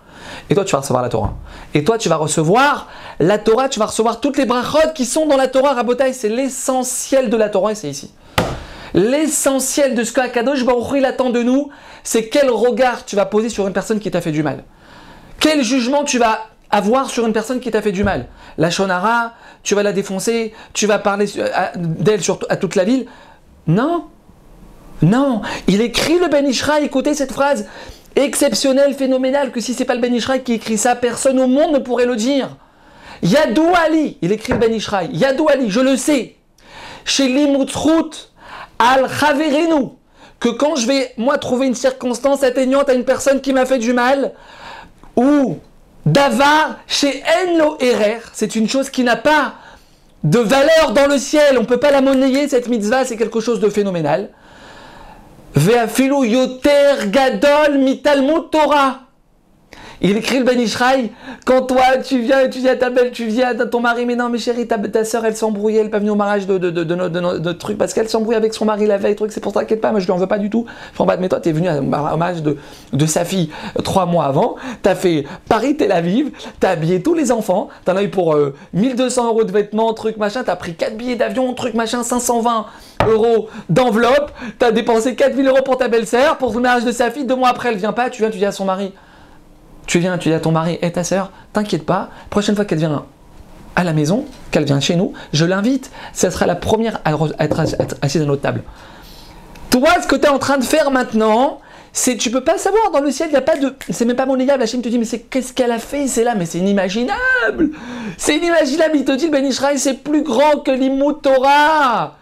Et 0.48 0.54
toi, 0.54 0.64
tu 0.64 0.70
vas 0.70 0.78
recevoir 0.78 1.02
la 1.02 1.08
Torah. 1.08 1.34
Et 1.74 1.82
toi, 1.82 1.98
tu 1.98 2.08
vas 2.08 2.14
recevoir 2.14 2.86
la 3.18 3.38
Torah, 3.38 3.68
tu 3.68 3.80
vas 3.80 3.86
recevoir 3.86 4.20
toutes 4.20 4.36
les 4.36 4.46
brachot 4.46 4.92
qui 4.94 5.04
sont 5.04 5.26
dans 5.26 5.36
la 5.36 5.48
Torah. 5.48 5.72
Rabotai, 5.72 6.12
c'est 6.12 6.28
l'essentiel 6.28 7.28
de 7.28 7.36
la 7.36 7.48
Torah 7.48 7.72
et 7.72 7.74
c'est 7.74 7.90
ici. 7.90 8.12
L'essentiel 8.94 9.94
de 9.94 10.04
ce 10.04 10.12
qu'Akadosh 10.12 10.64
Baruch 10.64 10.96
il 10.96 11.04
attend 11.04 11.30
de 11.30 11.42
nous, 11.42 11.70
c'est 12.02 12.28
quel 12.28 12.50
regard 12.50 13.04
tu 13.04 13.16
vas 13.16 13.26
poser 13.26 13.48
sur 13.48 13.66
une 13.66 13.72
personne 13.72 14.00
qui 14.00 14.10
t'a 14.10 14.20
fait 14.20 14.32
du 14.32 14.42
mal. 14.42 14.64
Quel 15.38 15.62
jugement 15.62 16.04
tu 16.04 16.18
vas 16.18 16.46
avoir 16.70 17.10
sur 17.10 17.26
une 17.26 17.32
personne 17.32 17.60
qui 17.60 17.70
t'a 17.70 17.82
fait 17.82 17.92
du 17.92 18.04
mal. 18.04 18.26
La 18.58 18.70
Shonara, 18.70 19.34
tu 19.62 19.74
vas 19.74 19.82
la 19.82 19.92
défoncer, 19.92 20.54
tu 20.72 20.86
vas 20.86 20.98
parler 20.98 21.26
d'elle 21.76 22.20
à 22.48 22.56
toute 22.56 22.76
la 22.76 22.84
ville. 22.84 23.06
Non, 23.66 24.06
non. 25.02 25.42
Il 25.66 25.80
écrit 25.80 26.18
le 26.18 26.28
Ben 26.28 26.46
Ishraï, 26.46 26.84
écoutez 26.84 27.14
cette 27.14 27.32
phrase 27.32 27.66
exceptionnelle, 28.16 28.94
phénoménale, 28.94 29.50
que 29.50 29.60
si 29.60 29.74
c'est 29.74 29.84
pas 29.84 29.94
le 29.94 30.00
Ben 30.00 30.16
qui 30.42 30.52
écrit 30.52 30.78
ça, 30.78 30.94
personne 30.94 31.38
au 31.40 31.46
monde 31.46 31.72
ne 31.72 31.78
pourrait 31.78 32.06
le 32.06 32.16
dire. 32.16 32.56
Yadou 33.22 33.66
Ali, 33.74 34.18
il 34.22 34.32
écrit 34.32 34.52
le 34.52 34.58
Ben 34.58 34.72
Yadou 35.12 35.48
Ali, 35.48 35.70
je 35.70 35.80
le 35.80 35.96
sais. 35.96 36.36
Chez 37.04 37.28
Limoutrout, 37.28 38.10
al 38.80 39.06
Khaverenu, 39.08 39.90
que 40.40 40.48
quand 40.48 40.74
je 40.74 40.86
vais, 40.86 41.12
moi, 41.18 41.38
trouver 41.38 41.66
une 41.66 41.74
circonstance 41.74 42.42
atteignante 42.42 42.88
à 42.88 42.94
une 42.94 43.04
personne 43.04 43.40
qui 43.40 43.52
m'a 43.52 43.66
fait 43.66 43.78
du 43.78 43.92
mal, 43.92 44.32
ou 45.16 45.58
Davar 46.06 46.78
chez 46.86 47.22
Enlo 47.44 47.76
Erer, 47.78 48.20
c'est 48.32 48.56
une 48.56 48.68
chose 48.68 48.88
qui 48.88 49.04
n'a 49.04 49.16
pas 49.16 49.54
de 50.24 50.38
valeur 50.38 50.92
dans 50.94 51.06
le 51.06 51.18
ciel, 51.18 51.58
on 51.58 51.62
ne 51.62 51.66
peut 51.66 51.78
pas 51.78 51.90
la 51.90 52.00
monnayer, 52.00 52.48
cette 52.48 52.68
mitzvah, 52.68 53.04
c'est 53.04 53.16
quelque 53.16 53.40
chose 53.40 53.60
de 53.60 53.68
phénoménal. 53.68 54.30
Ve'afilu 55.54 56.26
yoter 56.26 57.08
gadol 57.08 57.80
Torah. 58.50 59.00
Il 60.02 60.16
écrit 60.16 60.38
le 60.38 60.44
Ben 60.44 60.58
Ishraï, 60.58 61.10
quand 61.44 61.62
toi 61.62 61.98
tu 62.02 62.20
viens, 62.20 62.48
tu 62.48 62.60
dis 62.60 62.68
à 62.70 62.76
ta 62.76 62.88
belle, 62.88 63.10
tu 63.10 63.26
viens 63.26 63.48
à 63.48 63.66
ton 63.66 63.80
mari, 63.80 64.06
mais 64.06 64.16
non, 64.16 64.30
mais 64.30 64.38
chérie, 64.38 64.66
ta, 64.66 65.04
soeur 65.04 65.26
elle 65.26 65.36
s'embrouille, 65.36 65.76
elle 65.76 65.84
n'est 65.84 65.90
pas 65.90 65.98
venue 65.98 66.10
au 66.10 66.14
mariage 66.14 66.46
de, 66.46 66.56
de, 66.56 66.70
de, 66.70 67.38
de, 67.38 67.52
trucs, 67.52 67.76
parce 67.76 67.92
qu'elle 67.92 68.08
s'embrouille 68.08 68.34
avec 68.34 68.54
son 68.54 68.64
mari 68.64 68.86
la 68.86 68.96
veille, 68.96 69.14
truc, 69.14 69.30
c'est 69.30 69.42
pour 69.42 69.52
ça, 69.52 69.60
t'inquiète 69.60 69.82
pas, 69.82 69.90
moi 69.90 70.00
je 70.00 70.06
lui 70.06 70.12
en 70.12 70.16
veux 70.16 70.26
pas 70.26 70.38
du 70.38 70.48
tout. 70.48 70.64
Enfin, 70.96 71.16
mais 71.20 71.28
toi, 71.28 71.38
tu 71.38 71.50
es 71.50 71.52
venu 71.52 71.68
au 71.68 71.82
mariage 71.82 72.42
de, 72.42 72.56
de 72.94 73.06
sa 73.06 73.26
fille 73.26 73.50
euh, 73.78 73.82
trois 73.82 74.06
mois 74.06 74.24
avant, 74.24 74.56
tu 74.82 74.88
as 74.88 74.94
fait 74.94 75.26
Paris-Tel 75.50 75.92
Aviv, 75.92 76.30
tu 76.58 76.66
as 76.66 76.70
habillé 76.70 77.02
tous 77.02 77.12
les 77.12 77.30
enfants, 77.30 77.68
tu 77.84 77.90
en 77.90 77.96
as 77.96 78.02
eu 78.02 78.08
pour 78.08 78.34
1200 78.72 79.22
euh, 79.22 79.28
euros 79.28 79.44
de 79.44 79.52
vêtements, 79.52 79.92
truc 79.92 80.16
machin, 80.16 80.44
tu 80.44 80.50
as 80.50 80.56
pris 80.56 80.74
4 80.74 80.96
billets 80.96 81.16
d'avion, 81.16 81.52
truc 81.52 81.74
machin, 81.74 82.02
520 82.02 82.64
euros 83.06 83.50
d'enveloppe, 83.68 84.32
tu 84.58 84.64
as 84.64 84.72
dépensé 84.72 85.14
4000 85.14 85.46
euros 85.46 85.62
pour 85.62 85.76
ta 85.76 85.88
belle-sœur, 85.88 86.38
pour 86.38 86.54
le 86.54 86.60
mariage 86.60 86.84
de 86.86 86.92
sa 86.92 87.10
fille, 87.10 87.24
deux 87.24 87.36
mois 87.36 87.50
après 87.50 87.68
elle 87.68 87.76
vient 87.76 87.92
pas, 87.92 88.08
tu 88.08 88.22
viens, 88.22 88.30
tu 88.30 88.38
dis 88.38 88.46
à 88.46 88.52
son 88.52 88.64
mari. 88.64 88.94
Tu 89.90 89.98
viens, 89.98 90.18
tu 90.18 90.28
dis 90.28 90.34
à 90.36 90.38
ton 90.38 90.52
mari 90.52 90.78
et 90.82 90.92
ta 90.92 91.02
sœur, 91.02 91.32
t'inquiète 91.52 91.84
pas, 91.84 92.10
prochaine 92.30 92.54
fois 92.54 92.64
qu'elle 92.64 92.78
vient 92.78 93.06
à 93.74 93.82
la 93.82 93.92
maison, 93.92 94.24
qu'elle 94.52 94.62
vient 94.62 94.78
chez 94.78 94.94
nous, 94.94 95.14
je 95.32 95.44
l'invite, 95.44 95.90
ce 96.14 96.30
sera 96.30 96.46
la 96.46 96.54
première 96.54 97.00
à 97.04 97.10
être 97.40 97.60
assise 98.00 98.22
à 98.22 98.24
notre 98.24 98.40
table. 98.40 98.62
Toi, 99.68 99.88
ce 100.00 100.06
que 100.06 100.14
tu 100.14 100.26
es 100.26 100.28
en 100.28 100.38
train 100.38 100.58
de 100.58 100.62
faire 100.62 100.92
maintenant, 100.92 101.58
c'est 101.92 102.16
tu 102.16 102.30
peux 102.30 102.44
pas 102.44 102.56
savoir 102.56 102.92
dans 102.92 103.00
le 103.00 103.10
ciel, 103.10 103.30
il 103.30 103.32
n'y 103.32 103.38
a 103.38 103.40
pas 103.40 103.56
de 103.56 103.74
c'est 103.88 104.04
même 104.04 104.14
pas 104.14 104.26
monnayable, 104.26 104.60
la 104.60 104.66
Chine 104.66 104.80
te 104.80 104.88
dit 104.88 104.96
mais 104.96 105.04
c'est 105.04 105.22
qu'est-ce 105.22 105.52
qu'elle 105.52 105.72
a 105.72 105.80
fait, 105.80 106.06
c'est 106.06 106.22
là? 106.22 106.36
Mais 106.36 106.46
c'est 106.46 106.58
inimaginable. 106.58 107.70
C'est 108.16 108.36
inimaginable, 108.36 108.92
il 108.94 109.04
te 109.04 109.10
dit 109.16 109.28
Ben 109.28 109.44
Israël 109.44 109.80
c'est 109.80 109.94
plus 109.94 110.22
grand 110.22 110.60
que 110.64 110.70
l'Imout 110.70 111.14
Torah. 111.14 112.16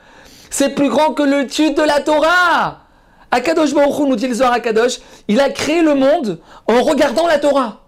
C'est 0.48 0.70
plus 0.70 0.88
grand 0.88 1.12
que 1.12 1.22
le 1.22 1.46
tude 1.46 1.74
de 1.74 1.82
la 1.82 2.00
Torah. 2.00 2.87
Akadosh 3.30 3.74
Baruch 3.74 3.98
nous 4.00 4.16
dit 4.16 4.26
le 4.26 4.34
Zohar 4.34 4.52
Akadosh, 4.52 5.00
il 5.28 5.40
a 5.40 5.50
créé 5.50 5.82
le 5.82 5.94
monde 5.94 6.38
en 6.66 6.82
regardant 6.82 7.26
la 7.26 7.38
Torah. 7.38 7.80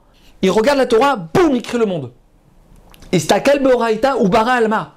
Il 0.42 0.50
regarde 0.50 0.78
la 0.78 0.86
Torah, 0.86 1.16
boum, 1.16 1.54
il 1.54 1.62
crée 1.62 1.78
le 1.78 1.86
monde. 1.86 2.12
Istakel 3.12 3.62
Beoraita 3.62 4.16
ou 4.18 4.28
Bara 4.28 4.52
Alma. 4.52 4.94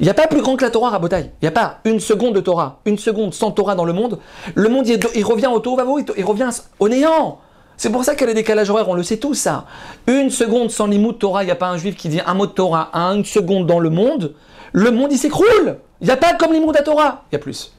Il 0.00 0.04
n'y 0.04 0.10
a 0.10 0.14
pas 0.14 0.26
plus 0.26 0.40
grand 0.40 0.56
que 0.56 0.64
la 0.64 0.70
Torah, 0.70 0.90
Rabotai. 0.90 1.30
Il 1.42 1.44
n'y 1.44 1.48
a 1.48 1.52
pas 1.52 1.78
une 1.84 2.00
seconde 2.00 2.34
de 2.34 2.40
Torah, 2.40 2.80
une 2.86 2.98
seconde 2.98 3.34
sans 3.34 3.50
Torah 3.50 3.74
dans 3.74 3.84
le 3.84 3.92
monde. 3.92 4.18
Le 4.54 4.68
monde, 4.70 4.88
il, 4.88 5.24
revient 5.24 5.48
au 5.48 5.60
Tohu 5.60 5.76
il, 6.16 6.24
revient 6.24 6.48
au 6.78 6.88
néant. 6.88 7.38
C'est 7.76 7.90
pour 7.90 8.04
ça 8.04 8.14
qu'il 8.14 8.22
y 8.22 8.24
a 8.24 8.34
des 8.34 8.40
décalages 8.40 8.70
horaires, 8.70 8.88
on 8.88 8.94
le 8.94 9.02
sait 9.02 9.18
tous 9.18 9.34
ça. 9.34 9.66
Une 10.06 10.30
seconde 10.30 10.70
sans 10.70 10.88
de 10.88 11.12
Torah, 11.12 11.42
il 11.42 11.46
n'y 11.46 11.52
a 11.52 11.56
pas 11.56 11.68
un 11.68 11.76
juif 11.76 11.96
qui 11.96 12.08
dit 12.08 12.20
un 12.24 12.34
mot 12.34 12.46
de 12.46 12.52
Torah 12.52 12.90
une 12.94 13.24
seconde 13.24 13.66
dans 13.66 13.78
le 13.78 13.90
monde, 13.90 14.34
le 14.72 14.90
monde 14.90 15.12
il 15.12 15.18
s'écroule. 15.18 15.78
Il 16.00 16.06
n'y 16.06 16.10
a 16.10 16.16
pas 16.16 16.34
comme 16.34 16.52
l'imout 16.52 16.74
à 16.76 16.82
Torah. 16.82 17.24
Il 17.30 17.34
y 17.34 17.36
a 17.36 17.38
plus. 17.38 17.72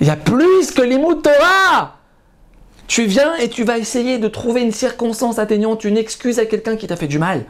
Il 0.00 0.06
y 0.06 0.10
a 0.10 0.16
plus 0.16 0.70
que 0.70 0.82
l'imout 0.82 1.22
Torah. 1.22 1.96
Tu 2.86 3.04
viens 3.04 3.34
et 3.36 3.48
tu 3.48 3.64
vas 3.64 3.78
essayer 3.78 4.18
de 4.18 4.28
trouver 4.28 4.62
une 4.62 4.72
circonstance 4.72 5.38
atteignante, 5.38 5.84
une 5.84 5.96
excuse 5.96 6.38
à 6.38 6.46
quelqu'un 6.46 6.76
qui 6.76 6.86
t'a 6.86 6.96
fait 6.96 7.06
du 7.06 7.18
mal. 7.18 7.44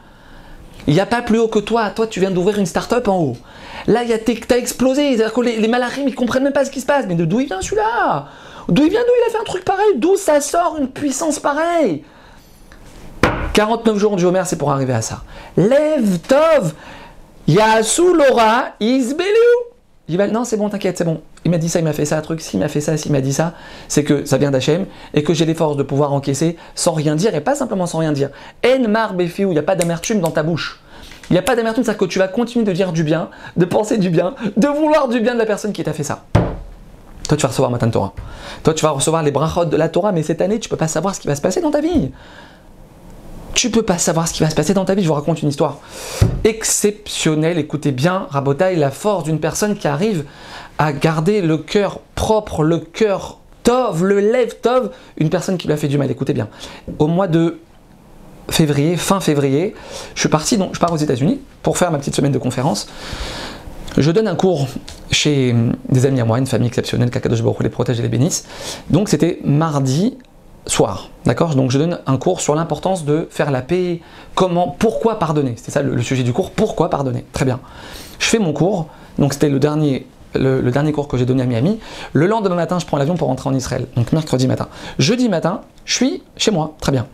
Il 0.86 0.94
n'y 0.94 1.00
a 1.00 1.06
pas 1.06 1.22
plus 1.22 1.38
haut 1.38 1.48
que 1.48 1.58
toi. 1.58 1.90
Toi, 1.90 2.06
tu 2.06 2.20
viens 2.20 2.30
d'ouvrir 2.30 2.58
une 2.58 2.66
start-up 2.66 3.06
en 3.08 3.18
haut. 3.18 3.36
Là, 3.86 4.00
t'as 4.06 4.56
explosé. 4.56 5.16
C'est-à-dire 5.16 5.40
les, 5.40 5.56
les 5.58 5.68
malachim, 5.68 6.02
ils 6.06 6.14
comprennent 6.14 6.42
même 6.42 6.52
pas 6.52 6.64
ce 6.64 6.70
qui 6.70 6.80
se 6.80 6.86
passe. 6.86 7.06
Mais 7.06 7.14
d'où 7.14 7.40
il 7.40 7.46
vient 7.46 7.62
celui-là? 7.62 8.26
D'où 8.68 8.84
il 8.84 8.90
vient 8.90 9.00
D'où 9.00 9.12
il 9.24 9.28
a 9.28 9.32
fait 9.32 9.40
un 9.40 9.44
truc 9.44 9.64
pareil? 9.64 9.92
D'où 9.96 10.16
ça 10.16 10.40
sort 10.40 10.76
une 10.78 10.88
puissance 10.88 11.38
pareille? 11.38 12.04
49 13.52 13.96
jours 13.98 14.16
du 14.16 14.24
Homer, 14.24 14.42
c'est 14.44 14.56
pour 14.56 14.72
arriver 14.72 14.92
à 14.92 15.02
ça. 15.02 15.22
Lève 15.56 16.18
Tov 16.20 16.74
Yasu 17.46 18.14
Laura 18.14 18.70
Isbelu 18.80 19.26
non, 20.32 20.44
c'est 20.44 20.56
bon, 20.56 20.68
t'inquiète, 20.68 20.98
c'est 20.98 21.04
bon. 21.04 21.22
Il 21.50 21.54
m'a 21.54 21.58
dit 21.58 21.68
ça, 21.68 21.80
il 21.80 21.84
m'a 21.84 21.92
fait 21.92 22.04
ça, 22.04 22.16
un 22.16 22.20
truc, 22.20 22.40
s'il 22.40 22.60
m'a 22.60 22.68
fait 22.68 22.80
ça, 22.80 22.96
s'il 22.96 23.10
m'a 23.10 23.20
dit 23.20 23.32
ça, 23.32 23.54
c'est 23.88 24.04
que 24.04 24.24
ça 24.24 24.38
vient 24.38 24.52
d'Hachem 24.52 24.86
et 25.14 25.24
que 25.24 25.34
j'ai 25.34 25.44
les 25.44 25.54
forces 25.54 25.76
de 25.76 25.82
pouvoir 25.82 26.12
encaisser 26.12 26.56
sans 26.76 26.92
rien 26.92 27.16
dire 27.16 27.34
et 27.34 27.40
pas 27.40 27.56
simplement 27.56 27.86
sans 27.86 27.98
rien 27.98 28.12
dire. 28.12 28.30
En 28.64 28.88
mar 28.88 29.14
il 29.18 29.48
n'y 29.48 29.58
a 29.58 29.62
pas 29.64 29.74
d'amertume 29.74 30.20
dans 30.20 30.30
ta 30.30 30.44
bouche. 30.44 30.80
Il 31.28 31.32
n'y 31.32 31.40
a 31.40 31.42
pas 31.42 31.56
d'amertume, 31.56 31.82
c'est-à-dire 31.82 31.98
que 31.98 32.04
tu 32.04 32.20
vas 32.20 32.28
continuer 32.28 32.64
de 32.64 32.70
dire 32.70 32.92
du 32.92 33.02
bien, 33.02 33.30
de 33.56 33.64
penser 33.64 33.98
du 33.98 34.10
bien, 34.10 34.36
de 34.56 34.68
vouloir 34.68 35.08
du 35.08 35.18
bien 35.18 35.34
de 35.34 35.40
la 35.40 35.46
personne 35.46 35.72
qui 35.72 35.82
t'a 35.82 35.92
fait 35.92 36.04
ça. 36.04 36.22
Toi, 37.26 37.36
tu 37.36 37.42
vas 37.42 37.48
recevoir 37.48 37.72
Matan 37.72 37.90
Torah. 37.90 38.12
Toi, 38.62 38.72
tu 38.72 38.84
vas 38.84 38.90
recevoir 38.92 39.24
les 39.24 39.32
brachot 39.32 39.64
de 39.64 39.76
la 39.76 39.88
Torah, 39.88 40.12
mais 40.12 40.22
cette 40.22 40.40
année, 40.40 40.60
tu 40.60 40.68
peux 40.68 40.76
pas 40.76 40.86
savoir 40.86 41.16
ce 41.16 41.20
qui 41.20 41.26
va 41.26 41.34
se 41.34 41.40
passer 41.40 41.60
dans 41.60 41.72
ta 41.72 41.80
vie. 41.80 42.12
Tu 43.54 43.70
peux 43.70 43.82
pas 43.82 43.98
savoir 43.98 44.28
ce 44.28 44.32
qui 44.32 44.44
va 44.44 44.50
se 44.50 44.54
passer 44.54 44.72
dans 44.72 44.84
ta 44.84 44.94
vie. 44.94 45.02
Je 45.02 45.08
vous 45.08 45.14
raconte 45.14 45.42
une 45.42 45.48
histoire 45.48 45.78
exceptionnelle. 46.44 47.58
Écoutez 47.58 47.92
bien, 47.92 48.26
Rabotaï, 48.30 48.76
la 48.76 48.90
force 48.90 49.24
d'une 49.24 49.40
personne 49.40 49.76
qui 49.76 49.86
arrive 49.86 50.24
à 50.80 50.94
garder 50.94 51.42
le 51.42 51.58
cœur 51.58 52.00
propre, 52.14 52.62
le 52.62 52.78
cœur 52.78 53.38
tov, 53.64 54.02
le 54.02 54.18
lève 54.18 54.60
tov, 54.62 54.90
une 55.18 55.28
personne 55.28 55.58
qui 55.58 55.66
lui 55.66 55.74
a 55.74 55.76
fait 55.76 55.88
du 55.88 55.98
mal. 55.98 56.10
Écoutez 56.10 56.32
bien. 56.32 56.48
Au 56.98 57.06
mois 57.06 57.28
de 57.28 57.58
février, 58.48 58.96
fin 58.96 59.20
février, 59.20 59.74
je 60.14 60.20
suis 60.20 60.30
parti, 60.30 60.56
donc 60.56 60.74
je 60.74 60.80
pars 60.80 60.90
aux 60.90 60.96
États-Unis 60.96 61.38
pour 61.62 61.76
faire 61.76 61.90
ma 61.90 61.98
petite 61.98 62.16
semaine 62.16 62.32
de 62.32 62.38
conférence. 62.38 62.88
Je 63.98 64.10
donne 64.10 64.26
un 64.26 64.34
cours 64.36 64.68
chez 65.10 65.54
des 65.90 66.06
amis 66.06 66.18
à 66.18 66.24
moi, 66.24 66.38
une 66.38 66.46
famille 66.46 66.68
exceptionnelle, 66.68 67.10
Kakadosh 67.10 67.42
Baruch 67.42 67.62
les 67.62 67.68
protège 67.68 67.98
et 67.98 68.02
les 68.02 68.08
bénisse. 68.08 68.46
Donc 68.88 69.10
c'était 69.10 69.38
mardi 69.44 70.16
soir, 70.64 71.10
d'accord? 71.26 71.56
Donc 71.56 71.70
je 71.72 71.78
donne 71.78 71.98
un 72.06 72.16
cours 72.16 72.40
sur 72.40 72.54
l'importance 72.54 73.04
de 73.04 73.28
faire 73.30 73.50
la 73.50 73.60
paix, 73.60 74.00
comment, 74.34 74.74
pourquoi 74.78 75.18
pardonner. 75.18 75.56
C'était 75.58 75.72
ça 75.72 75.82
le, 75.82 76.00
sujet 76.00 76.22
du 76.22 76.32
cours, 76.32 76.52
pourquoi 76.52 76.88
pardonner. 76.88 77.26
Très 77.34 77.44
bien. 77.44 77.60
Je 78.18 78.24
fais 78.24 78.38
mon 78.38 78.54
cours, 78.54 78.86
donc 79.18 79.34
c'était 79.34 79.50
le 79.50 79.58
dernier, 79.58 80.06
le, 80.34 80.70
dernier 80.70 80.92
cours 80.92 81.08
que 81.08 81.16
j'ai 81.16 81.26
donné 81.26 81.42
à 81.42 81.46
Miami. 81.46 81.78
Le 82.12 82.26
lendemain 82.26 82.54
matin, 82.54 82.78
je 82.78 82.86
prends 82.86 82.96
l'avion 82.96 83.16
pour 83.16 83.28
rentrer 83.28 83.48
en 83.48 83.54
Israël, 83.54 83.86
donc 83.96 84.12
mercredi 84.12 84.46
matin. 84.46 84.68
Jeudi 84.98 85.28
matin, 85.28 85.62
je 85.84 85.94
suis 85.94 86.22
chez 86.36 86.50
moi, 86.50 86.74
très 86.80 86.92
bien. 86.92 87.06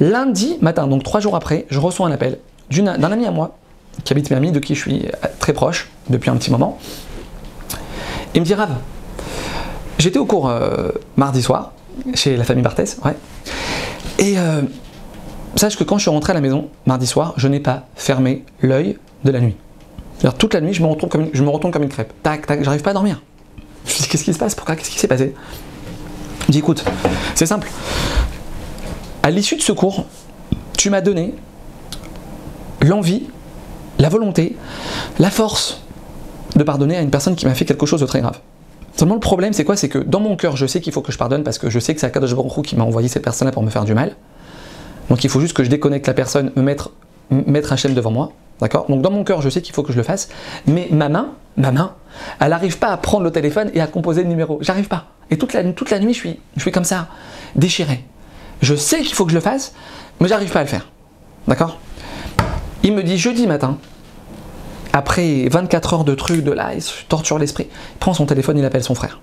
Lundi 0.00 0.58
matin, 0.60 0.86
donc 0.86 1.02
trois 1.02 1.20
jours 1.20 1.36
après, 1.36 1.66
je 1.70 1.78
reçois 1.78 2.06
un 2.06 2.12
appel 2.12 2.38
d'un 2.70 3.12
ami 3.12 3.26
à 3.26 3.30
moi 3.30 3.56
qui 4.04 4.12
habite 4.12 4.30
Miami, 4.30 4.52
de 4.52 4.58
qui 4.58 4.74
je 4.74 4.80
suis 4.80 5.04
très 5.38 5.52
proche 5.52 5.90
depuis 6.08 6.30
un 6.30 6.36
petit 6.36 6.50
moment. 6.50 6.78
Il 8.34 8.40
me 8.40 8.46
dit 8.46 8.54
Rav, 8.54 8.70
j'étais 9.98 10.18
au 10.18 10.24
cours 10.24 10.48
euh, 10.48 10.90
mardi 11.16 11.42
soir 11.42 11.72
chez 12.14 12.36
la 12.36 12.44
famille 12.44 12.62
Barthès, 12.62 12.98
ouais. 13.04 13.16
Et 14.18 14.38
euh, 14.38 14.62
sache 15.56 15.76
que 15.76 15.84
quand 15.84 15.98
je 15.98 16.02
suis 16.02 16.10
rentré 16.10 16.30
à 16.30 16.34
la 16.34 16.40
maison 16.40 16.68
mardi 16.86 17.06
soir, 17.06 17.34
je 17.36 17.48
n'ai 17.48 17.60
pas 17.60 17.84
fermé 17.94 18.44
l'œil 18.62 18.98
de 19.24 19.30
la 19.30 19.40
nuit. 19.40 19.56
Toute 20.38 20.54
la 20.54 20.60
nuit, 20.60 20.72
je 20.72 20.82
me 20.82 20.86
retourne 20.86 21.10
comme 21.72 21.82
une, 21.82 21.88
crêpe. 21.88 22.12
Tac, 22.22 22.46
tac, 22.46 22.62
j'arrive 22.62 22.82
pas 22.82 22.90
à 22.90 22.94
dormir. 22.94 23.20
Je 23.86 23.92
me 23.92 23.98
dis 23.98 24.08
qu'est-ce 24.08 24.24
qui 24.24 24.32
se 24.32 24.38
passe? 24.38 24.54
Pourquoi? 24.54 24.76
Qu'est-ce 24.76 24.90
qui 24.90 24.98
s'est 24.98 25.08
passé? 25.08 25.34
Je 26.46 26.52
dis 26.52 26.58
écoute, 26.58 26.84
c'est 27.34 27.46
simple. 27.46 27.68
À 29.22 29.30
l'issue 29.30 29.56
de 29.56 29.62
ce 29.62 29.72
cours, 29.72 30.06
tu 30.76 30.90
m'as 30.90 31.00
donné 31.00 31.34
l'envie 32.80 33.24
la 33.98 34.08
volonté, 34.08 34.56
la 35.18 35.30
force 35.30 35.80
de 36.56 36.62
pardonner 36.64 36.96
à 36.96 37.02
une 37.02 37.10
personne 37.10 37.36
qui 37.36 37.46
m'a 37.46 37.54
fait 37.54 37.64
quelque 37.64 37.86
chose 37.86 38.00
de 38.00 38.06
très 38.06 38.20
grave. 38.20 38.40
Seulement 38.96 39.14
le 39.14 39.20
problème 39.20 39.52
c'est 39.52 39.64
quoi? 39.64 39.76
C'est 39.76 39.88
que 39.88 39.98
dans 39.98 40.20
mon 40.20 40.36
cœur 40.36 40.56
je 40.56 40.66
sais 40.66 40.80
qu'il 40.80 40.92
faut 40.92 41.00
que 41.00 41.12
je 41.12 41.18
pardonne 41.18 41.44
parce 41.44 41.58
que 41.58 41.70
je 41.70 41.78
sais 41.78 41.94
que 41.94 42.00
c'est 42.00 42.06
Akadosh 42.06 42.34
Baruch 42.34 42.66
qui 42.66 42.76
m'a 42.76 42.84
envoyé 42.84 43.08
cette 43.08 43.22
personne-là 43.22 43.52
pour 43.52 43.62
me 43.62 43.70
faire 43.70 43.84
du 43.84 43.94
mal. 43.94 44.16
Donc 45.08 45.24
il 45.24 45.30
faut 45.30 45.40
juste 45.40 45.56
que 45.56 45.64
je 45.64 45.70
déconnecte 45.70 46.06
la 46.06 46.14
personne, 46.14 46.52
me 46.56 46.62
mettre, 46.62 46.90
mettre 47.30 47.72
un 47.72 47.76
chaîne 47.76 47.94
devant 47.94 48.10
moi. 48.10 48.32
D'accord? 48.60 48.86
Donc 48.88 49.02
dans 49.02 49.10
mon 49.10 49.24
cœur 49.24 49.42
je 49.42 49.48
sais 49.48 49.62
qu'il 49.62 49.74
faut 49.74 49.82
que 49.82 49.92
je 49.92 49.96
le 49.96 50.02
fasse. 50.02 50.28
Mais 50.66 50.88
ma 50.90 51.08
main, 51.08 51.32
ma 51.56 51.72
main, 51.72 51.94
elle 52.40 52.50
n'arrive 52.50 52.78
pas 52.78 52.88
à 52.88 52.96
prendre 52.96 53.24
le 53.24 53.30
téléphone 53.30 53.70
et 53.74 53.80
à 53.80 53.86
composer 53.86 54.22
le 54.22 54.28
numéro. 54.28 54.58
J'arrive 54.60 54.88
pas. 54.88 55.06
Et 55.30 55.38
toute 55.38 55.52
la, 55.54 55.62
nuit 55.62 56.12
je 56.12 56.18
suis, 56.18 56.40
je 56.56 56.60
suis 56.60 56.72
comme 56.72 56.84
ça, 56.84 57.08
déchiré. 57.56 58.04
Je 58.60 58.74
sais 58.74 59.00
qu'il 59.00 59.14
faut 59.14 59.24
que 59.24 59.30
je 59.30 59.36
le 59.36 59.40
fasse, 59.40 59.72
mais 60.20 60.28
j'arrive 60.28 60.52
pas 60.52 60.60
à 60.60 60.62
le 60.62 60.68
faire. 60.68 60.88
D'accord? 61.48 61.78
Il 62.82 62.92
me 62.94 63.02
dit 63.02 63.16
jeudi 63.16 63.46
matin, 63.46 63.78
après 64.92 65.48
24 65.48 65.94
heures 65.94 66.04
de 66.04 66.14
trucs, 66.14 66.44
de 66.44 66.52
là, 66.52 66.74
il 66.74 66.82
torture 67.08 67.38
l'esprit. 67.38 67.68
Il 67.70 67.98
prend 67.98 68.12
son 68.12 68.26
téléphone, 68.26 68.58
il 68.58 68.64
appelle 68.64 68.84
son 68.84 68.94
frère. 68.94 69.20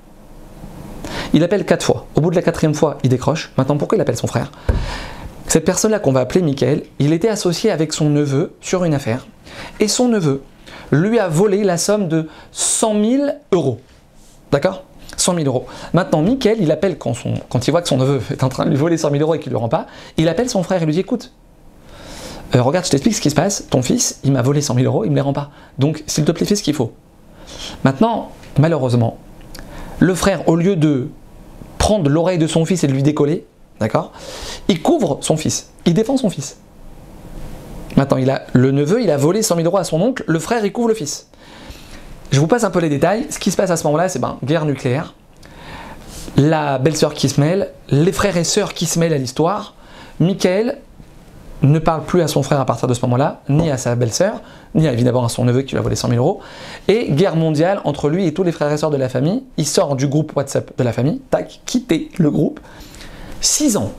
Il 1.34 1.44
appelle 1.44 1.66
quatre 1.66 1.86
fois. 1.86 2.08
Au 2.16 2.22
bout 2.22 2.32
de 2.32 2.36
la 2.36 2.42
quatrième 2.42 2.74
fois, 2.74 2.98
il 3.04 3.10
décroche. 3.10 3.52
Maintenant, 3.58 3.78
pourquoi 3.78 3.98
il 3.98 4.02
appelle 4.02 4.18
son 4.18 4.28
frère? 4.28 4.52
Cette 5.50 5.66
personne-là 5.66 5.98
qu'on 5.98 6.12
va 6.12 6.20
appeler 6.20 6.44
Michael, 6.44 6.84
il 7.00 7.12
était 7.12 7.28
associé 7.28 7.72
avec 7.72 7.92
son 7.92 8.12
neveu 8.12 8.54
sur 8.62 8.84
une 8.84 8.94
affaire. 8.94 9.26
Et 9.80 9.88
son 9.88 10.08
neveu 10.08 10.44
lui 10.92 11.18
a 11.18 11.28
volé 11.28 11.64
la 11.64 11.80
somme 11.80 12.08
de 12.08 12.30
100 12.52 13.04
000 13.04 13.24
euros. 13.52 13.80
D'accord? 14.52 14.84
100 15.18 15.34
000 15.34 15.48
euros. 15.48 15.66
Maintenant, 15.94 16.22
Michael, 16.22 16.58
il 16.62 16.72
appelle 16.72 17.00
quand, 17.00 17.16
il 17.68 17.72
voit 17.72 17.82
que 17.82 17.88
son 17.88 17.98
neveu 17.98 18.22
est 18.30 18.44
en 18.44 18.50
train 18.50 18.66
de 18.66 18.70
lui 18.70 18.78
voler 18.78 18.96
100 18.96 19.10
000 19.10 19.24
euros 19.24 19.34
et 19.34 19.40
qu'il 19.40 19.50
ne 19.50 19.54
le 19.54 19.58
rend 19.58 19.70
pas, 19.70 19.88
il 20.18 20.30
appelle 20.30 20.52
son 20.52 20.62
frère 20.62 20.84
et 20.84 20.86
lui 20.86 20.94
dit 20.94 21.00
écoute, 21.00 21.34
euh, 22.56 22.62
regarde, 22.62 22.86
je 22.86 22.92
t'explique 22.92 23.16
ce 23.16 23.22
qui 23.22 23.32
se 23.32 23.36
passe, 23.36 23.66
ton 23.72 23.82
fils, 23.82 24.20
il 24.24 24.32
m'a 24.32 24.44
volé 24.44 24.62
100 24.62 24.76
000 24.76 24.86
euros, 24.86 25.04
il 25.04 25.08
ne 25.08 25.14
me 25.14 25.16
les 25.16 25.22
rend 25.22 25.34
pas. 25.34 25.50
Donc, 25.80 26.04
s'il 26.06 26.26
te 26.26 26.32
plaît, 26.32 26.46
fais 26.46 26.56
ce 26.56 26.62
qu'il 26.62 26.76
faut. 26.76 26.94
Maintenant, 27.84 28.30
malheureusement, 28.60 29.18
le 29.98 30.14
frère, 30.14 30.48
au 30.48 30.56
lieu 30.56 30.76
de 30.76 31.10
prendre 31.80 32.08
l'oreille 32.08 32.38
de 32.38 32.46
son 32.46 32.66
fils 32.66 32.84
et 32.84 32.88
de 32.88 32.94
lui 32.94 33.02
décoller, 33.02 33.48
d'accord, 33.80 34.12
il 34.68 34.82
couvre 34.82 35.20
son 35.22 35.38
fils, 35.38 35.70
il 35.86 35.94
défend 35.94 36.18
son 36.18 36.30
fils. 36.30 36.58
Maintenant, 37.96 38.18
il 38.18 38.30
a, 38.30 38.44
le 38.54 38.72
neveu, 38.72 39.02
il 39.02 39.12
a 39.12 39.18
volé 39.18 39.42
100 39.42 39.56
000 39.56 39.66
euros 39.68 39.78
à 39.78 39.84
son 39.84 40.02
oncle, 40.02 40.24
le 40.28 40.40
frère, 40.40 40.64
il 40.64 40.72
couvre 40.72 40.90
le 40.90 40.94
fils. 40.94 41.28
Je 42.32 42.40
vous 42.40 42.48
passe 42.48 42.64
un 42.64 42.70
peu 42.70 42.80
les 42.80 42.90
détails. 42.90 43.26
Ce 43.32 43.40
qui 43.40 43.50
se 43.50 43.58
passe 43.58 43.72
à 43.72 43.78
ce 43.78 43.84
moment-là, 43.86 44.08
c'est 44.08 44.20
ben, 44.20 44.38
guerre 44.44 44.66
nucléaire, 44.66 45.16
la 46.38 46.78
belle-sœur 46.78 47.14
qui 47.14 47.28
se 47.28 47.42
mêle, 47.42 47.70
les 47.90 48.12
frères 48.12 48.38
et 48.38 48.44
sœurs 48.44 48.74
qui 48.74 48.86
se 48.86 49.00
mêlent 49.00 49.14
à 49.14 49.18
l'histoire. 49.18 49.74
Michael, 50.20 50.78
ne 51.62 51.80
parle 51.80 52.04
plus 52.04 52.22
à 52.22 52.28
son 52.28 52.44
frère 52.44 52.60
à 52.60 52.66
partir 52.66 52.88
de 52.88 52.94
ce 52.94 53.02
moment-là, 53.02 53.42
ni 53.50 53.70
à 53.70 53.78
sa 53.78 53.96
belle-sœur, 53.96 54.42
ni 54.76 54.86
évidemment 54.86 55.26
à 55.26 55.30
son 55.30 55.44
neveu 55.46 55.62
qui 55.64 55.72
lui 55.72 55.80
a 55.80 55.82
volé 55.82 55.96
100 55.96 56.10
000 56.10 56.24
euros. 56.24 56.40
Et 56.88 57.12
guerre 57.12 57.36
mondiale 57.36 57.82
entre 57.84 58.10
lui 58.10 58.26
et 58.26 58.34
tous 58.34 58.44
les 58.44 58.52
frères 58.52 58.72
et 58.72 58.78
sœurs 58.78 58.92
de 58.92 58.98
la 58.98 59.10
famille. 59.10 59.44
Il 59.58 59.66
sort 59.66 59.96
du 59.96 60.08
groupe 60.08 60.36
WhatsApp 60.36 60.72
de 60.78 60.84
la 60.84 60.94
famille, 60.94 61.20
tac, 61.30 61.62
quitter 61.66 62.10
le 62.18 62.32
groupe. 62.32 62.60
Six 63.42 63.78
ans 63.78 63.94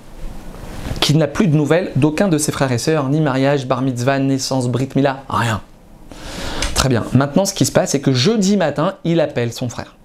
qu'il 1.00 1.18
n'a 1.18 1.26
plus 1.26 1.46
de 1.46 1.56
nouvelles 1.56 1.92
d'aucun 1.96 2.28
de 2.28 2.38
ses 2.38 2.52
frères 2.52 2.72
et 2.72 2.78
sœurs, 2.78 3.08
ni 3.08 3.20
mariage, 3.20 3.66
bar 3.66 3.82
mitzvah, 3.82 4.18
naissance, 4.18 4.68
brit 4.68 4.88
mila, 4.94 5.24
rien. 5.28 5.60
Très 6.74 6.88
bien. 6.88 7.04
Maintenant, 7.12 7.44
ce 7.44 7.54
qui 7.54 7.64
se 7.64 7.72
passe, 7.72 7.90
c'est 7.90 8.00
que 8.00 8.12
jeudi 8.12 8.56
matin, 8.56 8.96
il 9.04 9.20
appelle 9.20 9.52
son 9.52 9.68
frère. 9.68 9.96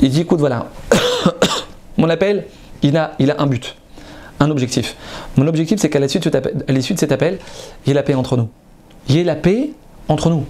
Il 0.00 0.10
dit 0.10 0.20
écoute, 0.20 0.40
voilà, 0.40 0.66
mon 1.96 2.10
appel, 2.10 2.46
il 2.82 2.96
a, 2.96 3.12
il 3.18 3.30
a 3.30 3.40
un 3.40 3.46
but 3.46 3.76
un 4.40 4.50
objectif. 4.50 4.96
Mon 5.36 5.46
objectif, 5.46 5.80
c'est 5.80 5.90
qu'à 5.90 6.00
l'issue 6.00 6.18
de 6.18 6.98
cet 6.98 7.12
appel, 7.12 7.38
il 7.84 7.88
y 7.88 7.90
ait 7.90 7.94
la 7.94 8.02
paix 8.02 8.14
entre 8.14 8.36
nous. 8.36 8.48
Il 9.08 9.16
y 9.16 9.20
ait 9.20 9.24
la 9.24 9.36
paix 9.36 9.70
entre 10.08 10.30
nous. 10.30 10.44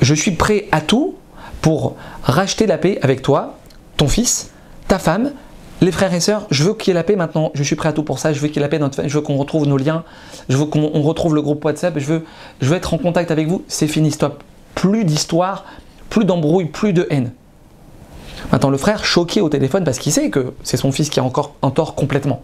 Je 0.00 0.14
suis 0.14 0.32
prêt 0.32 0.66
à 0.72 0.80
tout 0.80 1.16
pour 1.60 1.96
racheter 2.22 2.66
la 2.66 2.78
paix 2.78 2.98
avec 3.02 3.22
toi, 3.22 3.58
ton 3.96 4.08
fils, 4.08 4.50
ta 4.86 4.98
femme, 4.98 5.32
les 5.80 5.92
frères 5.92 6.12
et 6.12 6.20
sœurs. 6.20 6.46
Je 6.50 6.64
veux 6.64 6.74
qu'il 6.74 6.88
y 6.88 6.90
ait 6.92 6.94
la 6.94 7.04
paix 7.04 7.16
maintenant. 7.16 7.50
Je 7.54 7.62
suis 7.62 7.76
prêt 7.76 7.88
à 7.88 7.92
tout 7.92 8.02
pour 8.02 8.18
ça. 8.18 8.32
Je 8.32 8.40
veux 8.40 8.48
qu'il 8.48 8.56
y 8.56 8.58
ait 8.58 8.62
la 8.62 8.68
paix 8.68 8.78
dans 8.78 8.90
Je 8.90 9.14
veux 9.14 9.20
qu'on 9.20 9.36
retrouve 9.36 9.66
nos 9.66 9.76
liens. 9.76 10.04
Je 10.48 10.56
veux 10.56 10.66
qu'on 10.66 11.02
retrouve 11.02 11.34
le 11.34 11.42
groupe 11.42 11.64
WhatsApp. 11.64 11.98
Je 11.98 12.20
veux, 12.60 12.76
être 12.76 12.94
en 12.94 12.98
contact 12.98 13.30
avec 13.30 13.48
vous. 13.48 13.64
C'est 13.68 13.86
fini, 13.86 14.10
stop. 14.10 14.42
Plus 14.74 15.04
d'histoire, 15.04 15.64
plus 16.10 16.24
d'embrouille, 16.24 16.66
plus 16.66 16.92
de 16.92 17.06
haine. 17.10 17.32
Maintenant, 18.52 18.70
le 18.70 18.78
frère, 18.78 19.04
choqué 19.04 19.40
au 19.40 19.48
téléphone 19.48 19.84
parce 19.84 19.98
qu'il 19.98 20.12
sait 20.12 20.30
que 20.30 20.52
c'est 20.62 20.76
son 20.76 20.92
fils 20.92 21.10
qui 21.10 21.18
est 21.18 21.22
encore 21.22 21.54
en 21.62 21.70
tort 21.70 21.94
complètement. 21.94 22.42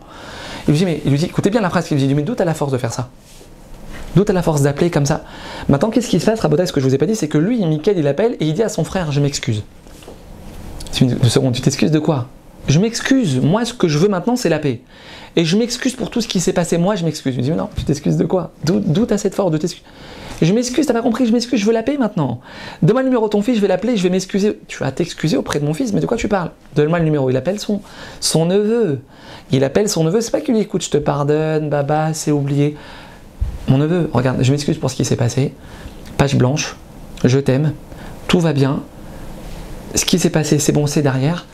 Il 0.67 0.73
lui 0.73 0.79
dit, 0.79 0.85
mais 0.85 1.00
il 1.05 1.11
lui 1.11 1.19
dit, 1.19 1.26
écoutez 1.26 1.50
bien 1.50 1.61
la 1.61 1.71
phrase 1.71 1.87
qu'il 1.87 1.97
lui 1.97 2.07
dit, 2.07 2.14
mais 2.14 2.23
d'où 2.23 2.35
t'as 2.35 2.45
la 2.45 2.55
force 2.55 2.73
de 2.73 2.79
faire 2.79 2.93
ça? 2.93 3.11
D'où 4.17 4.25
la 4.29 4.43
force 4.43 4.62
d'appeler 4.62 4.91
comme 4.91 5.07
ça? 5.07 5.25
Maintenant, 5.69 5.91
qu'est-ce 5.91 6.09
qui 6.09 6.21
se 6.21 6.26
passe, 6.26 6.41
Rabotai? 6.41 6.67
Ce 6.67 6.73
que 6.73 6.81
je 6.81 6.87
vous 6.87 6.95
ai 6.95 6.99
pas 6.99 7.07
dit, 7.07 7.17
c'est 7.17 7.29
que 7.29 7.38
lui, 7.38 7.64
Michael, 7.64 7.99
il 7.99 8.07
appelle 8.07 8.37
et 8.38 8.47
il 8.47 8.55
dit 8.55 8.62
à 8.62 8.69
son 8.69 8.85
frère 8.85 9.11
Je 9.11 9.21
m'excuse. 9.21 9.62
Une 11.00 11.19
seconde, 11.25 11.55
tu 11.55 11.61
t'excuses 11.61 11.91
de 11.91 11.99
quoi? 11.99 12.29
Je 12.68 12.78
m'excuse. 12.78 13.40
Moi, 13.40 13.64
ce 13.64 13.75
que 13.75 13.88
je 13.88 13.99
veux 13.99 14.09
maintenant, 14.09 14.37
c'est 14.37 14.49
la 14.49 14.59
paix. 14.59 14.80
Et 15.37 15.44
je 15.44 15.56
m'excuse 15.56 15.94
pour 15.94 16.11
tout 16.11 16.21
ce 16.21 16.28
qui 16.28 16.40
s'est 16.40 16.52
passé. 16.52 16.78
Moi, 16.78 16.94
je 16.94 17.04
m'excuse. 17.04 17.35
Je 17.35 17.38
me 17.38 17.42
dis 17.42 17.50
Non, 17.50 17.68
tu 17.76 17.85
t'excuses 17.85 18.16
de 18.16 18.25
quoi? 18.25 18.52
D'où 18.64 19.06
t'as 19.06 19.18
cette 19.18 19.35
force 19.35 19.50
je 20.42 20.52
m'excuse, 20.52 20.87
t'as 20.87 20.92
pas 20.92 21.02
compris, 21.02 21.26
je 21.26 21.33
m'excuse, 21.33 21.61
je 21.61 21.64
veux 21.64 21.73
la 21.73 21.83
paix 21.83 21.97
maintenant. 21.97 22.40
Donne-moi 22.83 23.02
le 23.02 23.09
numéro 23.09 23.26
de 23.26 23.30
ton 23.30 23.42
fils, 23.42 23.56
je 23.56 23.61
vais 23.61 23.68
l'appeler, 23.68 23.97
je 23.97 24.02
vais 24.02 24.11
m'excuser. 24.11 24.59
Tu 24.66 24.78
vas 24.78 24.90
t'excuser 24.90 25.37
auprès 25.37 25.61
de 25.61 25.64
mon 25.64 25.75
fils, 25.75 25.92
mais 25.92 26.00
de 26.00 26.06
quoi 26.06 26.16
tu 26.16 26.28
parles? 26.28 26.50
Donne-moi 26.75 26.99
le 26.99 27.04
numéro. 27.04 27.30
Il 27.30 27.37
appelle 27.37 27.61
son, 27.61 27.80
son 28.21 28.47
neveu. 28.47 29.00
Il 29.52 29.62
appelle 29.64 29.88
son 29.88 30.04
neveu, 30.04 30.21
c'est 30.21 30.30
pas 30.30 30.40
qu'il 30.40 30.54
lui 30.54 30.61
écoute, 30.61 30.83
je 30.83 30.90
te 30.90 30.99
pardonne, 30.99 31.68
baba, 31.68 32.12
c'est 32.14 32.33
oublié. 32.33 32.76
Mon 33.68 33.78
neveu, 33.78 34.11
regarde, 34.12 34.42
je 34.42 34.50
m'excuse 34.50 34.78
pour 34.78 34.90
ce 34.90 34.97
qui 34.97 35.04
s'est 35.04 35.16
passé. 35.16 35.54
Page 36.16 36.35
blanche, 36.37 36.76
je 37.25 37.38
t'aime, 37.38 37.73
tout 38.26 38.40
va 38.40 38.52
bien. 38.52 38.83
Ce 39.94 40.04
qui 40.04 40.18
s'est 40.18 40.30
passé, 40.30 40.59
c'est 40.59 40.73
bon, 40.73 40.87
c'est 40.87 41.02
derrière. 41.02 41.47